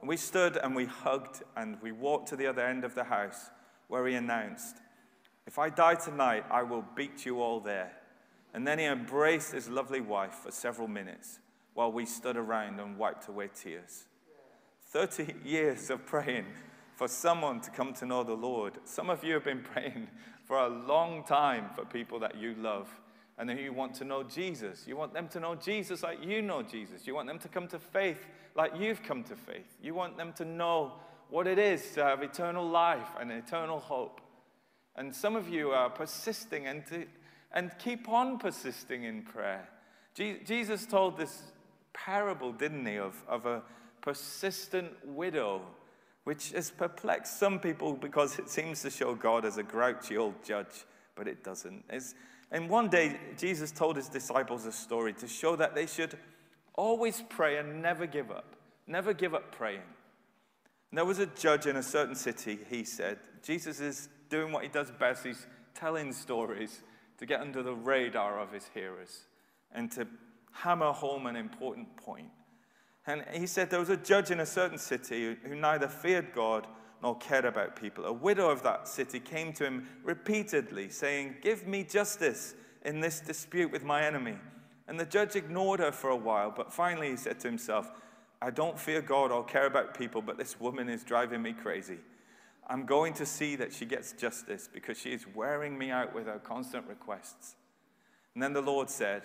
And 0.00 0.08
we 0.08 0.16
stood 0.16 0.56
and 0.56 0.74
we 0.74 0.86
hugged 0.86 1.42
and 1.56 1.76
we 1.82 1.92
walked 1.92 2.28
to 2.28 2.36
the 2.36 2.46
other 2.46 2.64
end 2.64 2.84
of 2.84 2.94
the 2.94 3.04
house 3.04 3.50
where 3.88 4.06
he 4.06 4.14
announced, 4.14 4.78
If 5.46 5.58
I 5.58 5.70
die 5.70 5.94
tonight, 5.94 6.44
I 6.50 6.62
will 6.62 6.84
beat 6.94 7.24
you 7.24 7.40
all 7.40 7.60
there. 7.60 7.92
And 8.52 8.66
then 8.66 8.78
he 8.78 8.84
embraced 8.84 9.52
his 9.52 9.68
lovely 9.68 10.00
wife 10.00 10.34
for 10.34 10.50
several 10.50 10.88
minutes 10.88 11.38
while 11.74 11.92
we 11.92 12.04
stood 12.04 12.36
around 12.36 12.80
and 12.80 12.98
wiped 12.98 13.28
away 13.28 13.48
tears. 13.54 14.06
30 14.88 15.34
years 15.44 15.90
of 15.90 16.04
praying 16.04 16.46
for 16.94 17.08
someone 17.08 17.60
to 17.60 17.70
come 17.70 17.94
to 17.94 18.06
know 18.06 18.22
the 18.22 18.34
Lord. 18.34 18.74
Some 18.84 19.08
of 19.08 19.24
you 19.24 19.34
have 19.34 19.44
been 19.44 19.62
praying 19.72 20.08
for 20.44 20.58
a 20.58 20.68
long 20.68 21.24
time 21.24 21.70
for 21.74 21.84
people 21.84 22.18
that 22.20 22.36
you 22.36 22.54
love 22.54 22.88
and 23.40 23.48
then 23.48 23.56
you 23.56 23.72
want 23.72 23.94
to 23.94 24.04
know 24.04 24.22
Jesus. 24.22 24.84
You 24.86 24.98
want 24.98 25.14
them 25.14 25.26
to 25.28 25.40
know 25.40 25.54
Jesus 25.54 26.02
like 26.02 26.22
you 26.22 26.42
know 26.42 26.62
Jesus. 26.62 27.06
You 27.06 27.14
want 27.14 27.26
them 27.26 27.38
to 27.38 27.48
come 27.48 27.66
to 27.68 27.78
faith 27.78 28.26
like 28.54 28.72
you've 28.78 29.02
come 29.02 29.24
to 29.24 29.34
faith. 29.34 29.78
You 29.82 29.94
want 29.94 30.18
them 30.18 30.34
to 30.34 30.44
know 30.44 30.92
what 31.30 31.46
it 31.46 31.58
is 31.58 31.92
to 31.92 32.04
have 32.04 32.22
eternal 32.22 32.68
life 32.68 33.08
and 33.18 33.32
eternal 33.32 33.78
hope. 33.78 34.20
And 35.00 35.16
some 35.16 35.34
of 35.34 35.48
you 35.48 35.70
are 35.70 35.88
persisting 35.88 36.66
and, 36.66 36.84
to, 36.88 37.06
and 37.52 37.70
keep 37.78 38.06
on 38.06 38.38
persisting 38.38 39.04
in 39.04 39.22
prayer. 39.22 39.66
Je- 40.14 40.40
Jesus 40.44 40.84
told 40.84 41.16
this 41.16 41.40
parable, 41.94 42.52
didn't 42.52 42.84
he, 42.84 42.98
of, 42.98 43.14
of 43.26 43.46
a 43.46 43.62
persistent 44.02 44.92
widow, 45.02 45.62
which 46.24 46.52
has 46.52 46.70
perplexed 46.70 47.38
some 47.38 47.58
people 47.58 47.94
because 47.94 48.38
it 48.38 48.50
seems 48.50 48.82
to 48.82 48.90
show 48.90 49.14
God 49.14 49.46
as 49.46 49.56
a 49.56 49.62
grouchy 49.62 50.18
old 50.18 50.34
judge, 50.44 50.84
but 51.14 51.26
it 51.26 51.42
doesn't. 51.42 51.82
It's, 51.88 52.14
and 52.50 52.68
one 52.68 52.90
day, 52.90 53.18
Jesus 53.38 53.72
told 53.72 53.96
his 53.96 54.10
disciples 54.10 54.66
a 54.66 54.72
story 54.72 55.14
to 55.14 55.26
show 55.26 55.56
that 55.56 55.74
they 55.74 55.86
should 55.86 56.18
always 56.74 57.24
pray 57.30 57.56
and 57.56 57.80
never 57.80 58.06
give 58.06 58.30
up. 58.30 58.54
Never 58.86 59.14
give 59.14 59.32
up 59.32 59.50
praying. 59.50 59.80
And 60.90 60.98
there 60.98 61.06
was 61.06 61.20
a 61.20 61.26
judge 61.26 61.64
in 61.64 61.76
a 61.76 61.82
certain 61.82 62.14
city, 62.14 62.58
he 62.68 62.84
said. 62.84 63.18
Jesus 63.42 63.80
is 63.80 64.10
doing 64.30 64.52
what 64.52 64.62
he 64.62 64.68
does 64.70 64.90
best. 64.90 65.24
He's 65.24 65.46
telling 65.74 66.12
stories 66.12 66.80
to 67.18 67.26
get 67.26 67.40
under 67.40 67.62
the 67.62 67.74
radar 67.74 68.40
of 68.40 68.50
his 68.52 68.70
hearers 68.72 69.24
and 69.72 69.90
to 69.92 70.06
hammer 70.52 70.92
home 70.92 71.26
an 71.26 71.36
important 71.36 71.94
point. 71.96 72.30
And 73.06 73.24
he 73.32 73.46
said 73.46 73.70
there 73.70 73.80
was 73.80 73.90
a 73.90 73.96
judge 73.96 74.30
in 74.30 74.40
a 74.40 74.46
certain 74.46 74.78
city 74.78 75.36
who 75.44 75.54
neither 75.54 75.88
feared 75.88 76.32
God 76.32 76.66
nor 77.02 77.16
cared 77.18 77.44
about 77.44 77.76
people. 77.76 78.04
A 78.04 78.12
widow 78.12 78.50
of 78.50 78.62
that 78.62 78.86
city 78.86 79.20
came 79.20 79.52
to 79.54 79.64
him 79.64 79.88
repeatedly, 80.02 80.90
saying, 80.90 81.36
Give 81.42 81.66
me 81.66 81.82
justice 81.82 82.54
in 82.84 83.00
this 83.00 83.20
dispute 83.20 83.72
with 83.72 83.84
my 83.84 84.04
enemy. 84.04 84.36
And 84.86 84.98
the 84.98 85.06
judge 85.06 85.36
ignored 85.36 85.80
her 85.80 85.92
for 85.92 86.10
a 86.10 86.16
while, 86.16 86.52
but 86.54 86.72
finally 86.72 87.10
he 87.10 87.16
said 87.16 87.40
to 87.40 87.48
himself, 87.48 87.90
I 88.42 88.50
don't 88.50 88.78
fear 88.78 89.00
God 89.00 89.30
or 89.30 89.44
care 89.44 89.66
about 89.66 89.96
people, 89.96 90.22
but 90.22 90.38
this 90.38 90.58
woman 90.58 90.88
is 90.88 91.04
driving 91.04 91.42
me 91.42 91.52
crazy. 91.52 91.98
I'm 92.68 92.86
going 92.86 93.14
to 93.14 93.26
see 93.26 93.56
that 93.56 93.72
she 93.72 93.84
gets 93.84 94.12
justice 94.12 94.68
because 94.72 94.98
she 94.98 95.12
is 95.12 95.26
wearing 95.34 95.76
me 95.76 95.90
out 95.90 96.14
with 96.14 96.26
her 96.26 96.38
constant 96.38 96.86
requests. 96.86 97.56
And 98.34 98.42
then 98.42 98.52
the 98.52 98.60
Lord 98.60 98.88
said, 98.88 99.22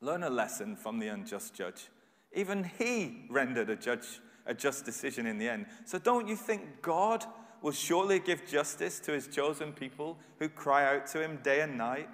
Learn 0.00 0.22
a 0.22 0.30
lesson 0.30 0.76
from 0.76 0.98
the 0.98 1.08
unjust 1.08 1.54
judge. 1.54 1.88
Even 2.32 2.70
he 2.78 3.26
rendered 3.30 3.70
a 3.70 3.76
judge 3.76 4.20
a 4.46 4.54
just 4.54 4.84
decision 4.84 5.26
in 5.26 5.38
the 5.38 5.48
end. 5.48 5.66
So 5.84 5.98
don't 5.98 6.28
you 6.28 6.36
think 6.36 6.82
God 6.82 7.24
will 7.62 7.72
surely 7.72 8.18
give 8.18 8.46
justice 8.46 9.00
to 9.00 9.12
his 9.12 9.26
chosen 9.26 9.72
people 9.72 10.18
who 10.38 10.48
cry 10.48 10.84
out 10.94 11.06
to 11.08 11.22
him 11.22 11.38
day 11.42 11.60
and 11.62 11.78
night? 11.78 12.08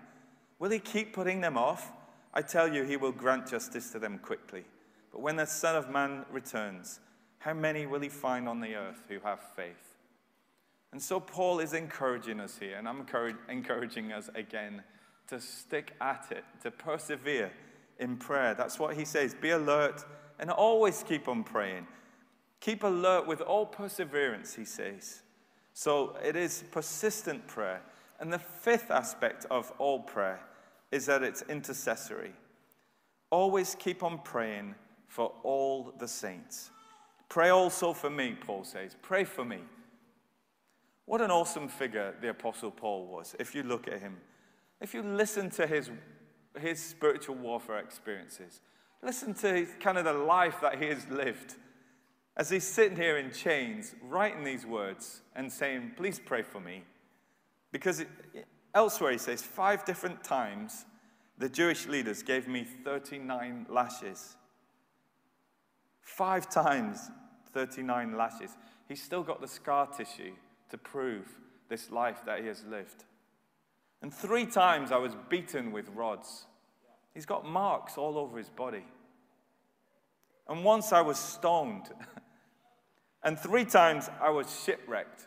Will 0.59 0.71
he 0.71 0.79
keep 0.79 1.13
putting 1.13 1.41
them 1.41 1.59
off? 1.59 1.93
I 2.33 2.43
tell 2.43 2.73
you, 2.73 2.85
he 2.85 2.97
will 2.97 3.13
grant 3.13 3.49
justice 3.49 3.91
to 3.91 3.99
them 3.99 4.19
quickly. 4.19 4.65
But 5.11 5.23
when 5.23 5.37
the 5.37 5.47
Son 5.47 5.75
of 5.75 5.91
Man 5.91 6.25
returns, 6.31 7.01
how 7.39 7.55
many 7.55 7.87
will 7.87 8.01
he 8.01 8.09
find 8.09 8.49
on 8.49 8.61
the 8.61 8.77
earth 8.77 9.03
who 9.09 9.19
have 9.21 9.41
faith? 9.57 9.90
And 10.93 11.01
so 11.01 11.21
Paul 11.21 11.61
is 11.61 11.73
encouraging 11.73 12.41
us 12.41 12.59
here, 12.59 12.77
and 12.77 12.89
I'm 12.89 13.07
encouraging 13.49 14.13
us 14.13 14.29
again 14.35 14.83
to 15.29 15.41
stick 15.41 15.93
at 16.01 16.27
it, 16.31 16.45
to 16.63 16.71
persevere 16.71 17.53
in 17.99 18.17
prayer. 18.17 18.55
That's 18.55 18.79
what 18.79 18.97
he 18.97 19.05
says. 19.05 19.35
Be 19.35 19.51
alert 19.51 20.05
and 20.41 20.51
always 20.51 21.05
keep 21.05 21.29
on 21.29 21.45
praying. 21.45 21.87
Keep 22.59 22.83
alert 22.83 23.27
with 23.27 23.41
all 23.41 23.67
perseverance, 23.67 24.55
he 24.55 24.65
says. 24.65 25.23
So 25.73 26.17
it 26.25 26.35
is 26.35 26.65
persistent 26.73 27.47
prayer. 27.47 27.83
And 28.19 28.33
the 28.33 28.39
fifth 28.39 28.91
aspect 28.91 29.47
of 29.51 29.73
all 29.79 30.01
prayer 30.01 30.41
is 30.91 31.07
that 31.07 31.23
it's 31.23 31.43
intercessory. 31.43 32.33
Always 33.31 33.77
keep 33.79 34.03
on 34.03 34.19
praying 34.19 34.75
for 35.07 35.33
all 35.45 35.95
the 35.99 36.09
saints. 36.09 36.71
Pray 37.29 37.51
also 37.51 37.93
for 37.93 38.11
me, 38.11 38.37
Paul 38.45 38.65
says. 38.65 38.97
Pray 39.01 39.23
for 39.23 39.45
me. 39.45 39.59
What 41.11 41.23
an 41.23 41.33
awesome 41.33 41.67
figure 41.67 42.15
the 42.21 42.29
Apostle 42.29 42.71
Paul 42.71 43.05
was, 43.05 43.35
if 43.41 43.53
you 43.53 43.65
look 43.65 43.89
at 43.89 43.99
him. 43.99 44.19
If 44.81 44.95
you 44.95 45.03
listen 45.03 45.51
to 45.51 45.67
his, 45.67 45.91
his 46.57 46.81
spiritual 46.81 47.35
warfare 47.35 47.81
experiences, 47.81 48.61
listen 49.03 49.35
to 49.35 49.53
his, 49.53 49.71
kind 49.81 49.99
of 49.99 50.05
the 50.05 50.13
life 50.13 50.61
that 50.63 50.81
he 50.81 50.87
has 50.87 51.09
lived 51.09 51.57
as 52.37 52.49
he's 52.49 52.63
sitting 52.63 52.97
here 52.97 53.19
in 53.19 53.33
chains, 53.33 53.97
writing 54.01 54.45
these 54.45 54.65
words 54.65 55.23
and 55.35 55.51
saying, 55.51 55.95
Please 55.97 56.21
pray 56.25 56.43
for 56.43 56.61
me. 56.61 56.85
Because 57.73 57.99
it, 57.99 58.09
elsewhere 58.73 59.11
he 59.11 59.19
says, 59.19 59.43
Five 59.43 59.85
different 59.85 60.23
times 60.23 60.85
the 61.39 61.49
Jewish 61.49 61.89
leaders 61.89 62.23
gave 62.23 62.47
me 62.47 62.63
39 62.85 63.67
lashes. 63.69 64.37
Five 66.03 66.49
times 66.49 67.11
39 67.53 68.17
lashes. 68.17 68.53
He's 68.87 69.03
still 69.03 69.25
got 69.25 69.41
the 69.41 69.49
scar 69.49 69.89
tissue 69.89 70.35
to 70.71 70.79
prove 70.79 71.27
this 71.69 71.91
life 71.91 72.25
that 72.27 72.41
he 72.41 72.47
has 72.47 72.65
lived. 72.65 73.05
And 74.03 74.13
three 74.13 74.47
times 74.47 74.93
I 74.93 74.97
was 74.97 75.17
beaten 75.29 75.73
with 75.73 75.89
rods. 75.91 76.47
He's 77.15 77.27
got 77.27 77.45
marks 77.45 77.99
all 77.99 78.19
over 78.19 78.39
his 78.39 78.49
body. 78.49 78.85
And 80.49 80.65
once 80.65 80.93
I 80.93 81.01
was 81.01 81.19
stoned. 81.19 81.91
And 83.23 83.39
three 83.39 83.65
times 83.65 84.09
I 84.21 84.31
was 84.31 84.63
shipwrecked. 84.65 85.27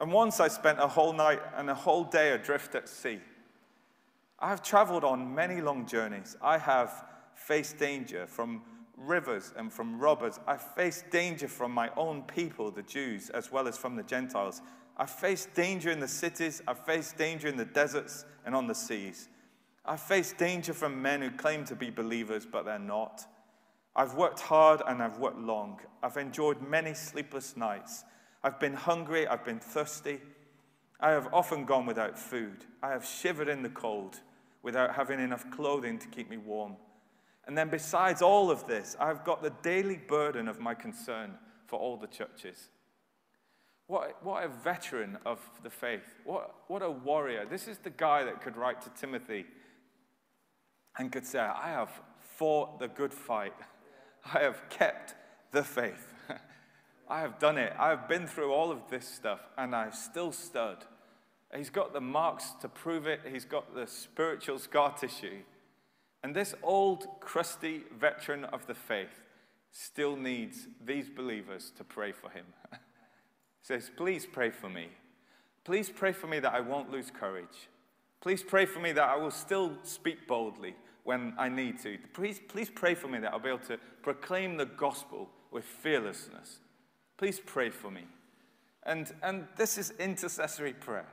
And 0.00 0.12
once 0.12 0.40
I 0.40 0.48
spent 0.48 0.80
a 0.80 0.88
whole 0.88 1.12
night 1.12 1.40
and 1.56 1.70
a 1.70 1.74
whole 1.74 2.04
day 2.04 2.32
adrift 2.32 2.74
at 2.74 2.88
sea. 2.88 3.20
I 4.38 4.48
have 4.48 4.62
traveled 4.62 5.04
on 5.04 5.32
many 5.32 5.60
long 5.60 5.86
journeys. 5.86 6.36
I 6.42 6.58
have 6.58 7.04
faced 7.34 7.78
danger 7.78 8.26
from 8.26 8.62
rivers 8.96 9.52
and 9.56 9.72
from 9.72 9.98
robbers. 9.98 10.38
I 10.46 10.56
faced 10.56 11.10
danger 11.10 11.48
from 11.48 11.72
my 11.72 11.90
own 11.96 12.22
people, 12.22 12.70
the 12.70 12.82
Jews, 12.82 13.30
as 13.30 13.50
well 13.50 13.68
as 13.68 13.76
from 13.76 13.96
the 13.96 14.02
Gentiles. 14.02 14.62
I 14.96 15.06
faced 15.06 15.54
danger 15.54 15.90
in 15.90 16.00
the 16.00 16.08
cities. 16.08 16.62
I 16.66 16.74
faced 16.74 17.16
danger 17.16 17.48
in 17.48 17.56
the 17.56 17.64
deserts 17.64 18.24
and 18.44 18.54
on 18.54 18.66
the 18.66 18.74
seas. 18.74 19.28
I 19.84 19.96
faced 19.96 20.38
danger 20.38 20.72
from 20.72 21.02
men 21.02 21.22
who 21.22 21.30
claim 21.30 21.64
to 21.66 21.74
be 21.74 21.90
believers, 21.90 22.46
but 22.46 22.64
they're 22.64 22.78
not. 22.78 23.26
I've 23.94 24.14
worked 24.14 24.40
hard 24.40 24.80
and 24.86 25.02
I've 25.02 25.18
worked 25.18 25.38
long. 25.38 25.80
I've 26.02 26.16
enjoyed 26.16 26.62
many 26.62 26.94
sleepless 26.94 27.56
nights. 27.56 28.04
I've 28.44 28.58
been 28.58 28.74
hungry, 28.74 29.26
I've 29.26 29.44
been 29.44 29.60
thirsty. 29.60 30.20
I 31.00 31.10
have 31.10 31.28
often 31.32 31.64
gone 31.64 31.84
without 31.84 32.18
food. 32.18 32.64
I 32.82 32.90
have 32.90 33.04
shivered 33.04 33.48
in 33.48 33.62
the 33.62 33.68
cold 33.68 34.20
without 34.62 34.94
having 34.94 35.20
enough 35.20 35.50
clothing 35.50 35.98
to 35.98 36.06
keep 36.08 36.30
me 36.30 36.36
warm. 36.36 36.76
And 37.46 37.58
then, 37.58 37.68
besides 37.68 38.22
all 38.22 38.50
of 38.50 38.66
this, 38.66 38.96
I've 39.00 39.24
got 39.24 39.42
the 39.42 39.52
daily 39.62 39.96
burden 39.96 40.48
of 40.48 40.60
my 40.60 40.74
concern 40.74 41.34
for 41.66 41.78
all 41.78 41.96
the 41.96 42.06
churches. 42.06 42.68
What, 43.88 44.24
what 44.24 44.44
a 44.44 44.48
veteran 44.48 45.18
of 45.26 45.38
the 45.62 45.70
faith. 45.70 46.14
What, 46.24 46.54
what 46.68 46.82
a 46.82 46.90
warrior. 46.90 47.44
This 47.44 47.66
is 47.66 47.78
the 47.78 47.90
guy 47.90 48.24
that 48.24 48.40
could 48.40 48.56
write 48.56 48.80
to 48.82 48.90
Timothy 48.90 49.44
and 50.98 51.10
could 51.10 51.26
say, 51.26 51.40
I 51.40 51.70
have 51.70 51.90
fought 52.20 52.78
the 52.78 52.88
good 52.88 53.12
fight. 53.12 53.54
I 54.34 54.40
have 54.40 54.62
kept 54.70 55.14
the 55.50 55.64
faith. 55.64 56.14
I 57.08 57.20
have 57.20 57.38
done 57.38 57.58
it. 57.58 57.72
I 57.78 57.90
have 57.90 58.08
been 58.08 58.26
through 58.26 58.52
all 58.52 58.70
of 58.70 58.88
this 58.88 59.06
stuff 59.06 59.40
and 59.58 59.74
I've 59.74 59.94
still 59.94 60.32
stood. 60.32 60.78
He's 61.54 61.70
got 61.70 61.92
the 61.92 62.00
marks 62.00 62.52
to 62.62 62.68
prove 62.68 63.06
it, 63.06 63.20
he's 63.30 63.44
got 63.44 63.74
the 63.74 63.86
spiritual 63.86 64.58
scar 64.58 64.94
tissue. 64.94 65.40
And 66.22 66.34
this 66.34 66.54
old, 66.62 67.06
crusty 67.20 67.82
veteran 67.98 68.44
of 68.44 68.66
the 68.66 68.74
faith 68.74 69.20
still 69.72 70.16
needs 70.16 70.68
these 70.84 71.08
believers 71.08 71.72
to 71.76 71.84
pray 71.84 72.12
for 72.12 72.30
him. 72.30 72.44
he 72.70 72.78
says, 73.62 73.90
Please 73.96 74.26
pray 74.26 74.50
for 74.50 74.68
me. 74.68 74.88
Please 75.64 75.90
pray 75.90 76.12
for 76.12 76.26
me 76.26 76.38
that 76.40 76.52
I 76.52 76.60
won't 76.60 76.90
lose 76.90 77.10
courage. 77.10 77.68
Please 78.20 78.42
pray 78.42 78.66
for 78.66 78.78
me 78.78 78.92
that 78.92 79.08
I 79.08 79.16
will 79.16 79.30
still 79.30 79.72
speak 79.82 80.28
boldly 80.28 80.74
when 81.04 81.34
I 81.38 81.48
need 81.48 81.80
to. 81.82 81.98
Please, 82.12 82.40
please 82.48 82.70
pray 82.70 82.94
for 82.94 83.08
me 83.08 83.18
that 83.18 83.32
I'll 83.32 83.40
be 83.40 83.48
able 83.48 83.58
to 83.66 83.78
proclaim 84.02 84.56
the 84.56 84.66
gospel 84.66 85.28
with 85.50 85.64
fearlessness. 85.64 86.58
Please 87.16 87.40
pray 87.44 87.70
for 87.70 87.90
me. 87.90 88.02
And, 88.84 89.12
and 89.22 89.46
this 89.56 89.78
is 89.78 89.92
intercessory 89.98 90.72
prayer. 90.72 91.06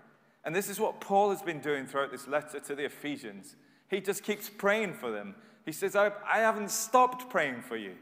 And 0.45 0.55
this 0.55 0.69
is 0.69 0.79
what 0.79 1.01
Paul 1.01 1.31
has 1.31 1.41
been 1.41 1.59
doing 1.59 1.85
throughout 1.85 2.11
this 2.11 2.27
letter 2.27 2.59
to 2.59 2.75
the 2.75 2.85
Ephesians. 2.85 3.55
He 3.89 4.01
just 4.01 4.23
keeps 4.23 4.49
praying 4.49 4.93
for 4.93 5.11
them. 5.11 5.35
He 5.65 5.71
says, 5.71 5.95
I, 5.95 6.11
I 6.31 6.39
haven't 6.39 6.71
stopped 6.71 7.29
praying 7.29 7.61
for 7.61 7.75
you. 7.75 7.95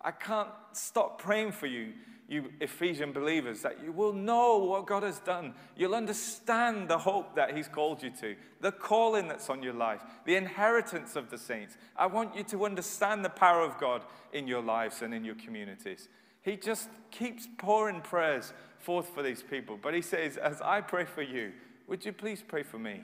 I 0.00 0.10
can't 0.10 0.50
stop 0.72 1.20
praying 1.20 1.52
for 1.52 1.66
you 1.66 1.92
you 2.30 2.52
Ephesian 2.60 3.10
believers, 3.10 3.60
that 3.62 3.82
you 3.84 3.90
will 3.90 4.12
know 4.12 4.58
what 4.58 4.86
God 4.86 5.02
has 5.02 5.18
done. 5.18 5.52
You'll 5.76 5.96
understand 5.96 6.88
the 6.88 6.96
hope 6.96 7.34
that 7.34 7.56
He's 7.56 7.66
called 7.66 8.04
you 8.04 8.10
to, 8.20 8.36
the 8.60 8.70
calling 8.70 9.26
that's 9.26 9.50
on 9.50 9.64
your 9.64 9.74
life, 9.74 10.00
the 10.24 10.36
inheritance 10.36 11.16
of 11.16 11.28
the 11.28 11.36
saints. 11.36 11.76
I 11.96 12.06
want 12.06 12.36
you 12.36 12.44
to 12.44 12.64
understand 12.64 13.24
the 13.24 13.30
power 13.30 13.62
of 13.62 13.78
God 13.78 14.02
in 14.32 14.46
your 14.46 14.62
lives 14.62 15.02
and 15.02 15.12
in 15.12 15.24
your 15.24 15.34
communities. 15.34 16.08
He 16.42 16.56
just 16.56 16.88
keeps 17.10 17.48
pouring 17.58 18.00
prayers 18.00 18.52
forth 18.78 19.08
for 19.12 19.24
these 19.24 19.42
people. 19.42 19.76
But 19.82 19.94
He 19.94 20.00
says, 20.00 20.36
As 20.36 20.62
I 20.62 20.82
pray 20.82 21.06
for 21.06 21.22
you, 21.22 21.50
would 21.88 22.04
you 22.04 22.12
please 22.12 22.44
pray 22.46 22.62
for 22.62 22.78
me? 22.78 23.00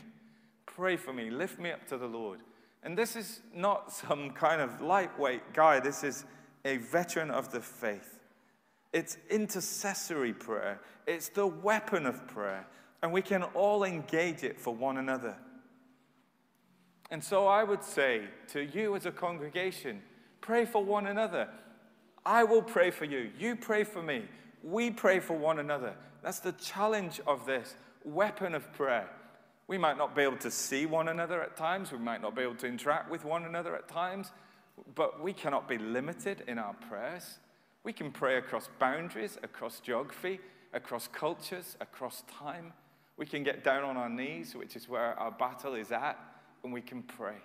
Pray 0.76 0.98
for 0.98 1.14
me. 1.14 1.30
Lift 1.30 1.58
me 1.58 1.70
up 1.72 1.86
to 1.88 1.96
the 1.96 2.06
Lord. 2.06 2.40
And 2.82 2.98
this 2.98 3.16
is 3.16 3.40
not 3.54 3.90
some 4.08 4.30
kind 4.32 4.60
of 4.60 4.82
lightweight 4.82 5.54
guy. 5.54 5.80
This 5.80 6.04
is 6.04 6.26
a 6.66 6.76
veteran 6.76 7.30
of 7.30 7.50
the 7.50 7.60
faith. 7.60 8.18
It's 8.92 9.16
intercessory 9.30 10.34
prayer, 10.34 10.80
it's 11.06 11.30
the 11.30 11.46
weapon 11.46 12.04
of 12.04 12.26
prayer. 12.28 12.66
And 13.02 13.12
we 13.12 13.22
can 13.22 13.42
all 13.42 13.84
engage 13.84 14.42
it 14.42 14.60
for 14.60 14.74
one 14.74 14.98
another. 14.98 15.36
And 17.10 17.22
so 17.22 17.46
I 17.46 17.62
would 17.62 17.84
say 17.84 18.22
to 18.48 18.64
you 18.64 18.96
as 18.96 19.06
a 19.06 19.12
congregation, 19.12 20.02
pray 20.40 20.64
for 20.64 20.84
one 20.84 21.06
another. 21.06 21.48
I 22.24 22.44
will 22.44 22.62
pray 22.62 22.90
for 22.90 23.04
you. 23.04 23.30
You 23.38 23.54
pray 23.54 23.84
for 23.84 24.02
me. 24.02 24.24
We 24.62 24.90
pray 24.90 25.20
for 25.20 25.36
one 25.36 25.58
another. 25.58 25.94
That's 26.22 26.40
the 26.40 26.52
challenge 26.52 27.20
of 27.26 27.46
this 27.46 27.76
weapon 28.04 28.54
of 28.54 28.72
prayer. 28.72 29.08
We 29.68 29.78
might 29.78 29.98
not 29.98 30.14
be 30.14 30.22
able 30.22 30.36
to 30.38 30.50
see 30.50 30.86
one 30.86 31.08
another 31.08 31.42
at 31.42 31.56
times, 31.56 31.90
we 31.90 31.98
might 31.98 32.22
not 32.22 32.36
be 32.36 32.42
able 32.42 32.54
to 32.56 32.66
interact 32.66 33.10
with 33.10 33.24
one 33.24 33.44
another 33.44 33.74
at 33.74 33.88
times, 33.88 34.30
but 34.94 35.20
we 35.20 35.32
cannot 35.32 35.68
be 35.68 35.78
limited 35.78 36.44
in 36.46 36.58
our 36.58 36.74
prayers. 36.74 37.38
We 37.82 37.92
can 37.92 38.12
pray 38.12 38.36
across 38.36 38.68
boundaries, 38.78 39.38
across 39.42 39.80
geography, 39.80 40.40
across 40.72 41.08
cultures, 41.08 41.76
across 41.80 42.22
time. 42.28 42.72
We 43.16 43.26
can 43.26 43.42
get 43.42 43.64
down 43.64 43.82
on 43.82 43.96
our 43.96 44.08
knees, 44.08 44.54
which 44.54 44.76
is 44.76 44.88
where 44.88 45.18
our 45.18 45.32
battle 45.32 45.74
is 45.74 45.90
at, 45.90 46.18
and 46.62 46.72
we 46.72 46.80
can 46.82 47.02
pray. 47.02 47.36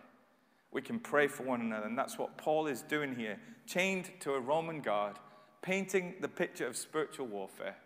We 0.71 0.81
can 0.81 0.99
pray 0.99 1.27
for 1.27 1.43
one 1.43 1.61
another, 1.61 1.87
and 1.87 1.97
that's 1.97 2.17
what 2.17 2.37
Paul 2.37 2.67
is 2.67 2.81
doing 2.81 3.15
here, 3.15 3.39
chained 3.65 4.11
to 4.21 4.33
a 4.33 4.39
Roman 4.39 4.81
guard, 4.81 5.17
painting 5.61 6.15
the 6.21 6.27
picture 6.27 6.67
of 6.67 6.77
spiritual 6.77 7.27
warfare. 7.27 7.77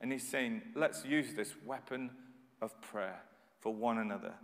And 0.00 0.10
he's 0.10 0.26
saying, 0.26 0.62
let's 0.74 1.04
use 1.04 1.34
this 1.34 1.54
weapon 1.64 2.10
of 2.60 2.80
prayer 2.80 3.20
for 3.64 3.74
one 3.74 3.96
another. 3.96 4.34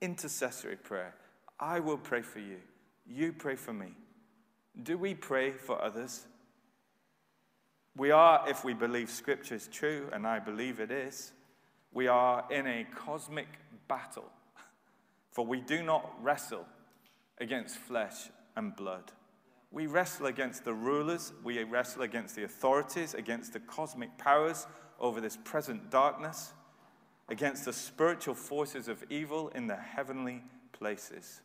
Intercessory 0.00 0.76
prayer. 0.76 1.14
I 1.60 1.80
will 1.80 1.98
pray 1.98 2.22
for 2.22 2.38
you. 2.38 2.56
You 3.06 3.34
pray 3.34 3.54
for 3.54 3.74
me. 3.74 3.88
Do 4.82 4.96
we 4.96 5.14
pray 5.14 5.52
for 5.52 5.80
others? 5.82 6.26
We 7.94 8.10
are, 8.10 8.48
if 8.48 8.64
we 8.64 8.72
believe 8.72 9.10
Scripture 9.10 9.56
is 9.56 9.68
true, 9.68 10.08
and 10.14 10.26
I 10.26 10.38
believe 10.38 10.80
it 10.80 10.90
is, 10.90 11.32
we 11.92 12.08
are 12.08 12.46
in 12.50 12.66
a 12.66 12.86
cosmic 12.96 13.48
battle. 13.86 14.30
For 15.30 15.44
we 15.44 15.60
do 15.60 15.82
not 15.82 16.10
wrestle 16.22 16.64
against 17.36 17.76
flesh 17.76 18.30
and 18.56 18.74
blood. 18.74 19.12
We 19.70 19.88
wrestle 19.88 20.24
against 20.24 20.64
the 20.64 20.72
rulers, 20.72 21.34
we 21.44 21.62
wrestle 21.64 22.00
against 22.00 22.34
the 22.34 22.44
authorities, 22.44 23.12
against 23.12 23.52
the 23.52 23.60
cosmic 23.60 24.16
powers 24.16 24.66
over 24.98 25.20
this 25.20 25.36
present 25.36 25.90
darkness 25.90 26.54
against 27.30 27.64
the 27.64 27.72
spiritual 27.72 28.34
forces 28.34 28.88
of 28.88 29.04
evil 29.08 29.48
in 29.54 29.66
the 29.66 29.76
heavenly 29.76 30.42
places. 30.72 31.40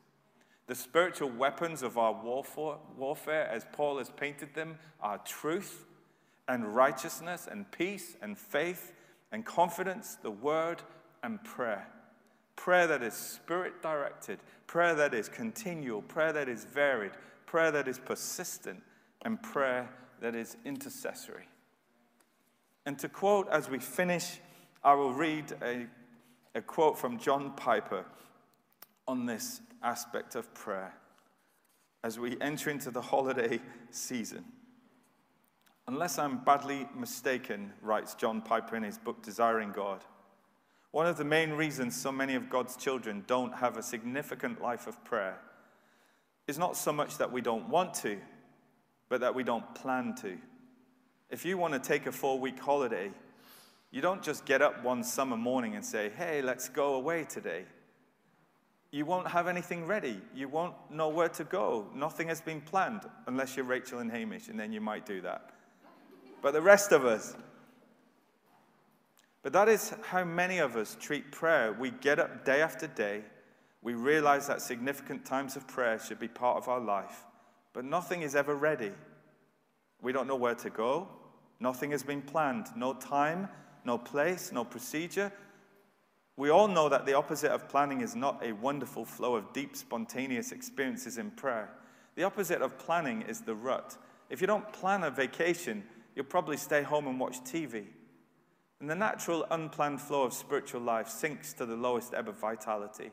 The 0.67 0.76
spiritual 0.76 1.30
weapons 1.30 1.84
of 1.84 1.98
our 1.98 2.13
warfare, 2.13 3.48
as 3.48 3.65
Paul 3.71 4.00
has 4.00 4.10
painted 4.10 4.56
them, 4.56 4.80
are 5.00 5.19
truth 5.19 5.86
and 6.48 6.76
righteousness 6.76 7.48
and 7.50 7.71
peace 7.71 8.17
and 8.21 8.38
faith 8.38 8.93
and 9.32 9.45
confidence, 9.45 10.17
the 10.21 10.32
word 10.32 10.82
and 11.21 11.43
prayer. 11.43 11.88
Prayer 12.56 12.88
that 12.88 13.04
is 13.04 13.13
spirit 13.13 13.82
directed, 13.84 14.39
prayer 14.65 14.95
that 14.95 15.13
is 15.13 15.30
continual, 15.30 16.02
prayer 16.02 16.34
that 16.34 16.50
is 16.50 16.65
varied, 16.65 17.12
prayer 17.45 17.69
that 17.71 17.88
is 17.88 18.00
persistent, 18.00 18.82
and 19.24 19.41
prayer 19.43 19.89
that 20.21 20.36
is 20.36 20.58
intercessory. 20.65 21.48
And 22.88 22.98
to 23.00 23.10
quote 23.10 23.48
as 23.50 23.69
we 23.69 23.80
finish 23.80 24.39
I 24.86 24.93
will 24.93 25.13
read 25.13 25.52
a, 25.63 25.88
a 26.54 26.62
quote 26.62 26.95
from 26.95 27.17
John 27.17 27.54
Piper 27.56 28.06
on 29.08 29.26
this 29.26 29.62
aspect 29.82 30.36
of 30.36 30.54
prayer 30.54 30.93
as 32.04 32.19
we 32.19 32.39
enter 32.39 32.69
into 32.69 32.91
the 32.91 33.02
holiday 33.02 33.60
season. 33.89 34.45
Unless 35.88 36.19
I'm 36.19 36.43
badly 36.43 36.88
mistaken, 36.95 37.74
writes 37.82 38.13
John 38.13 38.43
Piper 38.43 38.76
in 38.76 38.84
his 38.84 39.00
book 39.00 39.24
Desiring 39.24 39.71
God, 39.71 40.04
one 40.91 41.08
of 41.08 41.17
the 41.17 41.26
main 41.26 41.54
reasons 41.54 42.00
so 42.00 42.12
many 42.12 42.36
of 42.36 42.48
God's 42.48 42.78
children 42.78 43.24
don't 43.26 43.56
have 43.56 43.78
a 43.78 43.84
significant 43.84 44.62
life 44.62 44.86
of 44.86 45.04
prayer 45.04 45.39
is 46.48 46.60
not 46.60 46.78
so 46.78 46.93
much 46.93 47.17
that 47.17 47.32
we 47.32 47.41
don't 47.41 47.67
want 47.69 47.95
to, 47.95 48.19
but 49.10 49.19
that 49.21 49.34
we 49.34 49.43
don't 49.43 49.74
plan 49.74 50.13
to. 50.21 50.38
If 51.32 51.43
you 51.43 51.58
want 51.58 51.74
to 51.74 51.80
take 51.80 52.06
a 52.06 52.12
four 52.12 52.38
week 52.38 52.60
holiday, 52.60 53.10
you 53.95 54.01
don't 54.01 54.21
just 54.21 54.43
get 54.43 54.62
up 54.62 54.84
one 54.84 55.05
summer 55.05 55.38
morning 55.38 55.75
and 55.75 55.86
say, 55.86 56.10
hey, 56.17 56.41
let's 56.41 56.67
go 56.67 56.95
away 56.95 57.23
today. 57.23 57.63
You 58.91 59.05
won't 59.05 59.29
have 59.29 59.47
anything 59.47 59.88
ready. 59.88 60.19
You 60.36 60.49
won't 60.49 60.73
know 60.91 61.08
where 61.08 61.29
to 61.29 61.45
go. 61.45 61.88
Nothing 61.95 62.27
has 62.27 62.41
been 62.41 62.60
planned, 62.60 63.03
unless 63.25 63.55
you're 63.55 63.63
Rachel 63.63 63.99
and 63.99 64.12
Hamish, 64.12 64.49
and 64.49 64.60
then 64.60 64.73
you 64.73 64.81
might 64.81 65.05
do 65.05 65.21
that. 65.21 65.51
But 66.41 66.51
the 66.51 66.62
rest 66.62 66.91
of 66.91 67.05
us, 67.05 67.38
but 69.43 69.53
that 69.53 69.69
is 69.69 69.93
how 70.03 70.25
many 70.25 70.58
of 70.58 70.75
us 70.75 70.97
treat 70.99 71.31
prayer. 71.31 71.71
We 71.71 71.91
get 71.91 72.19
up 72.19 72.43
day 72.43 72.62
after 72.62 72.88
day. 72.88 73.21
We 73.81 73.93
realize 73.93 74.45
that 74.47 74.62
significant 74.62 75.23
times 75.23 75.55
of 75.55 75.69
prayer 75.69 75.99
should 75.99 76.19
be 76.19 76.27
part 76.27 76.58
of 76.58 76.67
our 76.67 76.81
life, 76.81 77.23
but 77.71 77.86
nothing 77.86 78.23
is 78.23 78.36
ever 78.36 78.55
ready. 78.55 78.91
We 80.01 80.12
don't 80.12 80.27
know 80.27 80.36
where 80.36 80.55
to 80.55 80.69
go. 80.69 81.08
Nothing 81.62 81.91
has 81.91 82.03
been 82.03 82.21
planned. 82.21 82.67
No 82.75 82.93
time, 82.93 83.47
no 83.86 83.98
place, 83.98 84.52
no 84.52 84.63
procedure. 84.63 85.32
We 86.38 86.50
all 86.50 86.67
know 86.67 86.89
that 86.89 87.06
the 87.06 87.13
opposite 87.13 87.52
of 87.52 87.69
planning 87.69 88.02
is 88.02 88.15
not 88.15 88.43
a 88.43 88.52
wonderful 88.54 89.06
flow 89.06 89.36
of 89.36 89.54
deep, 89.54 89.76
spontaneous 89.76 90.52
experiences 90.52 91.17
in 91.17 91.32
prayer. 91.32 91.69
The 92.15 92.24
opposite 92.24 92.62
of 92.62 92.78
planning 92.78 93.21
is 93.24 93.41
the 93.41 93.56
rut. 93.56 93.98
If 94.30 94.41
you 94.41 94.48
don't 94.48 94.71
plan 94.74 95.04
a 95.04 95.12
vacation, 95.12 95.84
you'll 96.15 96.26
probably 96.26 96.58
stay 96.58 96.84
home 96.84 97.08
and 97.08 97.19
watch 97.19 97.41
TV. 97.43 97.86
And 98.80 98.89
the 98.89 98.95
natural, 98.95 99.45
unplanned 99.50 100.02
flow 100.02 100.24
of 100.24 100.34
spiritual 100.34 100.82
life 100.82 101.08
sinks 101.08 101.54
to 101.54 101.65
the 101.65 101.76
lowest 101.76 102.13
ebb 102.13 102.28
of 102.28 102.38
vitality. 102.38 103.12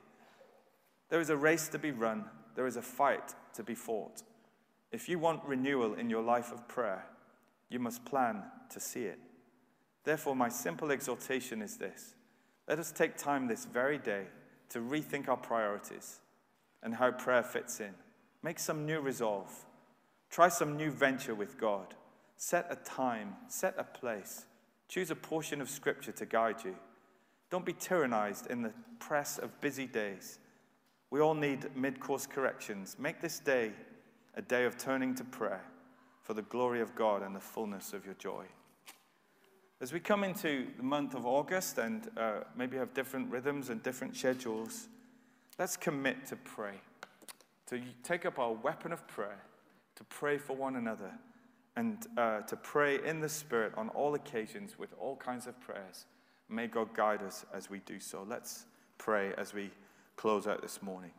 There 1.08 1.20
is 1.20 1.30
a 1.30 1.36
race 1.36 1.68
to 1.68 1.78
be 1.78 1.90
run, 1.90 2.24
there 2.54 2.66
is 2.66 2.76
a 2.76 2.82
fight 2.82 3.34
to 3.54 3.62
be 3.62 3.74
fought. 3.74 4.22
If 4.90 5.08
you 5.08 5.18
want 5.18 5.44
renewal 5.44 5.94
in 5.94 6.10
your 6.10 6.22
life 6.22 6.52
of 6.52 6.66
prayer, 6.68 7.06
you 7.68 7.78
must 7.78 8.04
plan 8.04 8.42
to 8.70 8.80
see 8.80 9.04
it. 9.04 9.18
Therefore, 10.04 10.34
my 10.34 10.48
simple 10.48 10.90
exhortation 10.90 11.62
is 11.62 11.76
this 11.76 12.14
let 12.68 12.78
us 12.78 12.92
take 12.92 13.16
time 13.16 13.46
this 13.46 13.64
very 13.64 13.98
day 13.98 14.24
to 14.70 14.78
rethink 14.78 15.28
our 15.28 15.36
priorities 15.36 16.20
and 16.82 16.94
how 16.94 17.10
prayer 17.10 17.42
fits 17.42 17.80
in. 17.80 17.94
Make 18.42 18.58
some 18.58 18.86
new 18.86 19.00
resolve. 19.00 19.52
Try 20.30 20.48
some 20.48 20.76
new 20.76 20.90
venture 20.90 21.34
with 21.34 21.58
God. 21.58 21.94
Set 22.36 22.66
a 22.70 22.76
time, 22.76 23.36
set 23.48 23.74
a 23.78 23.84
place. 23.84 24.46
Choose 24.88 25.10
a 25.10 25.14
portion 25.16 25.60
of 25.60 25.70
Scripture 25.70 26.12
to 26.12 26.26
guide 26.26 26.64
you. 26.64 26.74
Don't 27.50 27.64
be 27.64 27.74
tyrannized 27.74 28.46
in 28.50 28.62
the 28.62 28.72
press 28.98 29.38
of 29.38 29.60
busy 29.60 29.86
days. 29.86 30.38
We 31.10 31.20
all 31.20 31.34
need 31.34 31.66
mid 31.76 32.00
course 32.00 32.26
corrections. 32.26 32.96
Make 32.98 33.20
this 33.20 33.38
day 33.38 33.72
a 34.34 34.42
day 34.42 34.64
of 34.64 34.78
turning 34.78 35.14
to 35.16 35.24
prayer 35.24 35.62
for 36.22 36.34
the 36.34 36.42
glory 36.42 36.80
of 36.80 36.94
God 36.94 37.22
and 37.22 37.36
the 37.36 37.40
fullness 37.40 37.92
of 37.92 38.06
your 38.06 38.14
joy. 38.14 38.46
As 39.82 39.92
we 39.92 39.98
come 39.98 40.22
into 40.22 40.68
the 40.76 40.82
month 40.84 41.16
of 41.16 41.26
August 41.26 41.78
and 41.78 42.08
uh, 42.16 42.44
maybe 42.56 42.76
have 42.76 42.94
different 42.94 43.28
rhythms 43.28 43.68
and 43.68 43.82
different 43.82 44.14
schedules, 44.14 44.86
let's 45.58 45.76
commit 45.76 46.24
to 46.26 46.36
pray, 46.36 46.74
to 47.66 47.82
take 48.04 48.24
up 48.24 48.38
our 48.38 48.52
weapon 48.52 48.92
of 48.92 49.04
prayer, 49.08 49.42
to 49.96 50.04
pray 50.04 50.38
for 50.38 50.54
one 50.54 50.76
another, 50.76 51.10
and 51.74 52.06
uh, 52.16 52.42
to 52.42 52.54
pray 52.54 53.04
in 53.04 53.18
the 53.18 53.28
Spirit 53.28 53.72
on 53.76 53.88
all 53.88 54.14
occasions 54.14 54.78
with 54.78 54.94
all 55.00 55.16
kinds 55.16 55.48
of 55.48 55.60
prayers. 55.60 56.04
May 56.48 56.68
God 56.68 56.94
guide 56.94 57.24
us 57.24 57.44
as 57.52 57.68
we 57.68 57.80
do 57.80 57.98
so. 57.98 58.24
Let's 58.24 58.66
pray 58.98 59.32
as 59.36 59.52
we 59.52 59.72
close 60.14 60.46
out 60.46 60.62
this 60.62 60.80
morning. 60.80 61.10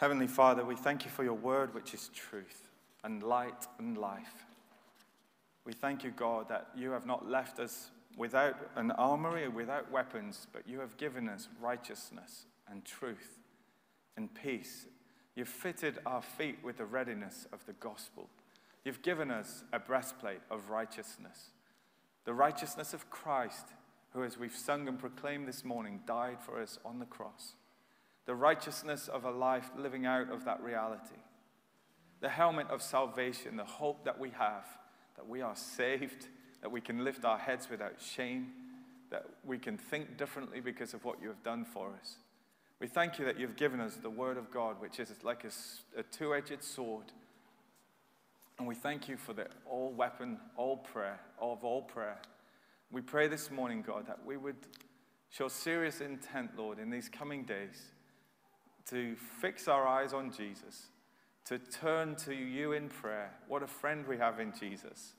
Heavenly 0.00 0.28
Father, 0.28 0.64
we 0.64 0.76
thank 0.76 1.04
you 1.04 1.10
for 1.10 1.24
your 1.24 1.34
word, 1.34 1.74
which 1.74 1.92
is 1.92 2.08
truth 2.14 2.70
and 3.04 3.22
light 3.22 3.66
and 3.78 3.98
life. 3.98 4.46
We 5.66 5.74
thank 5.74 6.04
you, 6.04 6.10
God, 6.10 6.48
that 6.48 6.68
you 6.74 6.92
have 6.92 7.04
not 7.04 7.28
left 7.28 7.58
us 7.60 7.90
without 8.16 8.56
an 8.76 8.92
armory 8.92 9.44
or 9.44 9.50
without 9.50 9.90
weapons, 9.90 10.46
but 10.54 10.66
you 10.66 10.80
have 10.80 10.96
given 10.96 11.28
us 11.28 11.48
righteousness 11.60 12.46
and 12.66 12.82
truth 12.82 13.40
and 14.16 14.32
peace. 14.32 14.86
You've 15.34 15.48
fitted 15.50 15.98
our 16.06 16.22
feet 16.22 16.56
with 16.64 16.78
the 16.78 16.86
readiness 16.86 17.46
of 17.52 17.66
the 17.66 17.74
gospel. 17.74 18.30
You've 18.86 19.02
given 19.02 19.30
us 19.30 19.64
a 19.70 19.78
breastplate 19.78 20.40
of 20.50 20.70
righteousness, 20.70 21.50
the 22.24 22.32
righteousness 22.32 22.94
of 22.94 23.10
Christ, 23.10 23.66
who, 24.14 24.24
as 24.24 24.38
we've 24.38 24.56
sung 24.56 24.88
and 24.88 24.98
proclaimed 24.98 25.46
this 25.46 25.62
morning, 25.62 26.00
died 26.06 26.40
for 26.40 26.58
us 26.58 26.78
on 26.86 27.00
the 27.00 27.04
cross 27.04 27.52
the 28.30 28.36
righteousness 28.36 29.08
of 29.08 29.24
a 29.24 29.30
life 29.32 29.72
living 29.76 30.06
out 30.06 30.30
of 30.30 30.44
that 30.44 30.62
reality. 30.62 31.16
the 32.20 32.28
helmet 32.28 32.68
of 32.70 32.80
salvation, 32.80 33.56
the 33.56 33.64
hope 33.64 34.04
that 34.04 34.20
we 34.20 34.30
have, 34.30 34.64
that 35.16 35.28
we 35.28 35.40
are 35.40 35.56
saved, 35.56 36.28
that 36.60 36.70
we 36.70 36.80
can 36.80 37.02
lift 37.02 37.24
our 37.24 37.38
heads 37.38 37.68
without 37.68 38.00
shame, 38.00 38.52
that 39.10 39.26
we 39.44 39.58
can 39.58 39.76
think 39.76 40.16
differently 40.16 40.60
because 40.60 40.94
of 40.94 41.04
what 41.04 41.20
you 41.20 41.26
have 41.26 41.42
done 41.42 41.64
for 41.64 41.88
us. 42.00 42.18
We 42.78 42.86
thank 42.86 43.18
you 43.18 43.24
that 43.24 43.36
you've 43.36 43.56
given 43.56 43.80
us 43.80 43.96
the 43.96 44.10
Word 44.10 44.36
of 44.36 44.52
God, 44.52 44.80
which 44.80 45.00
is 45.00 45.12
like 45.24 45.42
a, 45.42 45.98
a 45.98 46.04
two 46.04 46.32
edged 46.32 46.62
sword. 46.62 47.06
And 48.60 48.68
we 48.68 48.76
thank 48.76 49.08
you 49.08 49.16
for 49.16 49.32
the 49.32 49.48
all 49.68 49.90
weapon, 49.90 50.38
all 50.56 50.76
prayer, 50.76 51.18
of 51.40 51.64
all 51.64 51.82
prayer. 51.82 52.18
We 52.92 53.00
pray 53.00 53.26
this 53.26 53.50
morning, 53.50 53.82
God, 53.84 54.06
that 54.06 54.24
we 54.24 54.36
would 54.36 54.68
show 55.30 55.48
serious 55.48 56.00
intent, 56.00 56.50
Lord, 56.56 56.78
in 56.78 56.90
these 56.90 57.08
coming 57.08 57.42
days 57.42 57.90
to 58.86 59.16
fix 59.40 59.68
our 59.68 59.86
eyes 59.86 60.12
on 60.12 60.32
Jesus, 60.32 60.88
to 61.46 61.58
turn 61.58 62.16
to 62.16 62.34
you 62.34 62.72
in 62.72 62.88
prayer. 62.88 63.32
What 63.48 63.62
a 63.62 63.66
friend 63.66 64.06
we 64.06 64.16
have 64.18 64.40
in 64.40 64.52
Jesus. 64.58 65.14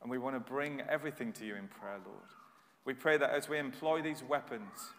And 0.00 0.10
we 0.10 0.18
want 0.18 0.34
to 0.34 0.40
bring 0.40 0.80
everything 0.88 1.32
to 1.34 1.46
you 1.46 1.54
in 1.54 1.68
prayer, 1.68 1.98
Lord. 2.04 2.18
We 2.84 2.94
pray 2.94 3.16
that 3.18 3.30
as 3.30 3.48
we 3.48 3.58
employ 3.58 4.02
these 4.02 4.22
weapons, 4.22 4.92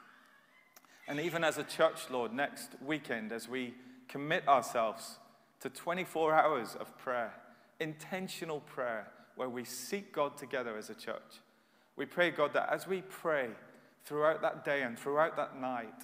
and 1.07 1.19
even 1.19 1.43
as 1.43 1.57
a 1.57 1.63
church, 1.63 2.09
Lord, 2.09 2.33
next 2.33 2.71
weekend, 2.85 3.33
as 3.33 3.49
we 3.49 3.73
commit 4.07 4.47
ourselves 4.47 5.19
to 5.59 5.69
24 5.69 6.33
hours 6.33 6.75
of 6.79 6.97
prayer, 6.97 7.33
intentional 7.79 8.61
prayer, 8.61 9.07
where 9.35 9.49
we 9.49 9.65
seek 9.65 10.13
God 10.13 10.37
together 10.37 10.77
as 10.77 10.89
a 10.89 10.95
church, 10.95 11.41
we 11.95 12.05
pray, 12.05 12.31
God, 12.31 12.53
that 12.53 12.69
as 12.71 12.87
we 12.87 13.01
pray 13.01 13.49
throughout 14.05 14.41
that 14.41 14.63
day 14.63 14.83
and 14.83 14.97
throughout 14.97 15.35
that 15.35 15.59
night, 15.59 16.03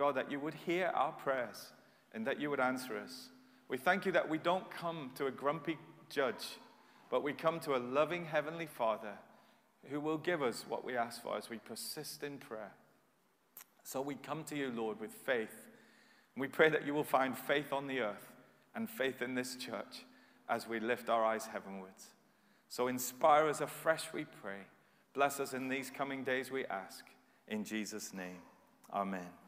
God, 0.00 0.16
that 0.16 0.30
you 0.30 0.40
would 0.40 0.54
hear 0.54 0.90
our 0.94 1.12
prayers 1.12 1.72
and 2.14 2.26
that 2.26 2.40
you 2.40 2.48
would 2.48 2.58
answer 2.58 2.96
us. 2.96 3.28
We 3.68 3.76
thank 3.76 4.06
you 4.06 4.12
that 4.12 4.30
we 4.30 4.38
don't 4.38 4.68
come 4.70 5.10
to 5.16 5.26
a 5.26 5.30
grumpy 5.30 5.76
judge, 6.08 6.56
but 7.10 7.22
we 7.22 7.34
come 7.34 7.60
to 7.60 7.76
a 7.76 7.76
loving 7.76 8.24
Heavenly 8.24 8.66
Father 8.66 9.12
who 9.90 10.00
will 10.00 10.16
give 10.16 10.42
us 10.42 10.64
what 10.66 10.86
we 10.86 10.96
ask 10.96 11.22
for 11.22 11.36
as 11.36 11.50
we 11.50 11.58
persist 11.58 12.22
in 12.22 12.38
prayer. 12.38 12.72
So 13.84 14.00
we 14.00 14.14
come 14.14 14.42
to 14.44 14.56
you, 14.56 14.72
Lord, 14.74 14.98
with 15.00 15.12
faith. 15.12 15.68
And 16.34 16.40
we 16.40 16.48
pray 16.48 16.70
that 16.70 16.86
you 16.86 16.94
will 16.94 17.04
find 17.04 17.36
faith 17.36 17.70
on 17.70 17.86
the 17.86 18.00
earth 18.00 18.32
and 18.74 18.88
faith 18.88 19.20
in 19.20 19.34
this 19.34 19.54
church 19.54 20.06
as 20.48 20.66
we 20.66 20.80
lift 20.80 21.10
our 21.10 21.22
eyes 21.22 21.44
heavenwards. 21.44 22.06
So 22.70 22.88
inspire 22.88 23.48
us 23.48 23.60
afresh, 23.60 24.14
we 24.14 24.24
pray. 24.24 24.62
Bless 25.12 25.40
us 25.40 25.52
in 25.52 25.68
these 25.68 25.90
coming 25.90 26.24
days, 26.24 26.50
we 26.50 26.64
ask. 26.66 27.04
In 27.48 27.64
Jesus' 27.64 28.14
name, 28.14 28.38
amen. 28.94 29.39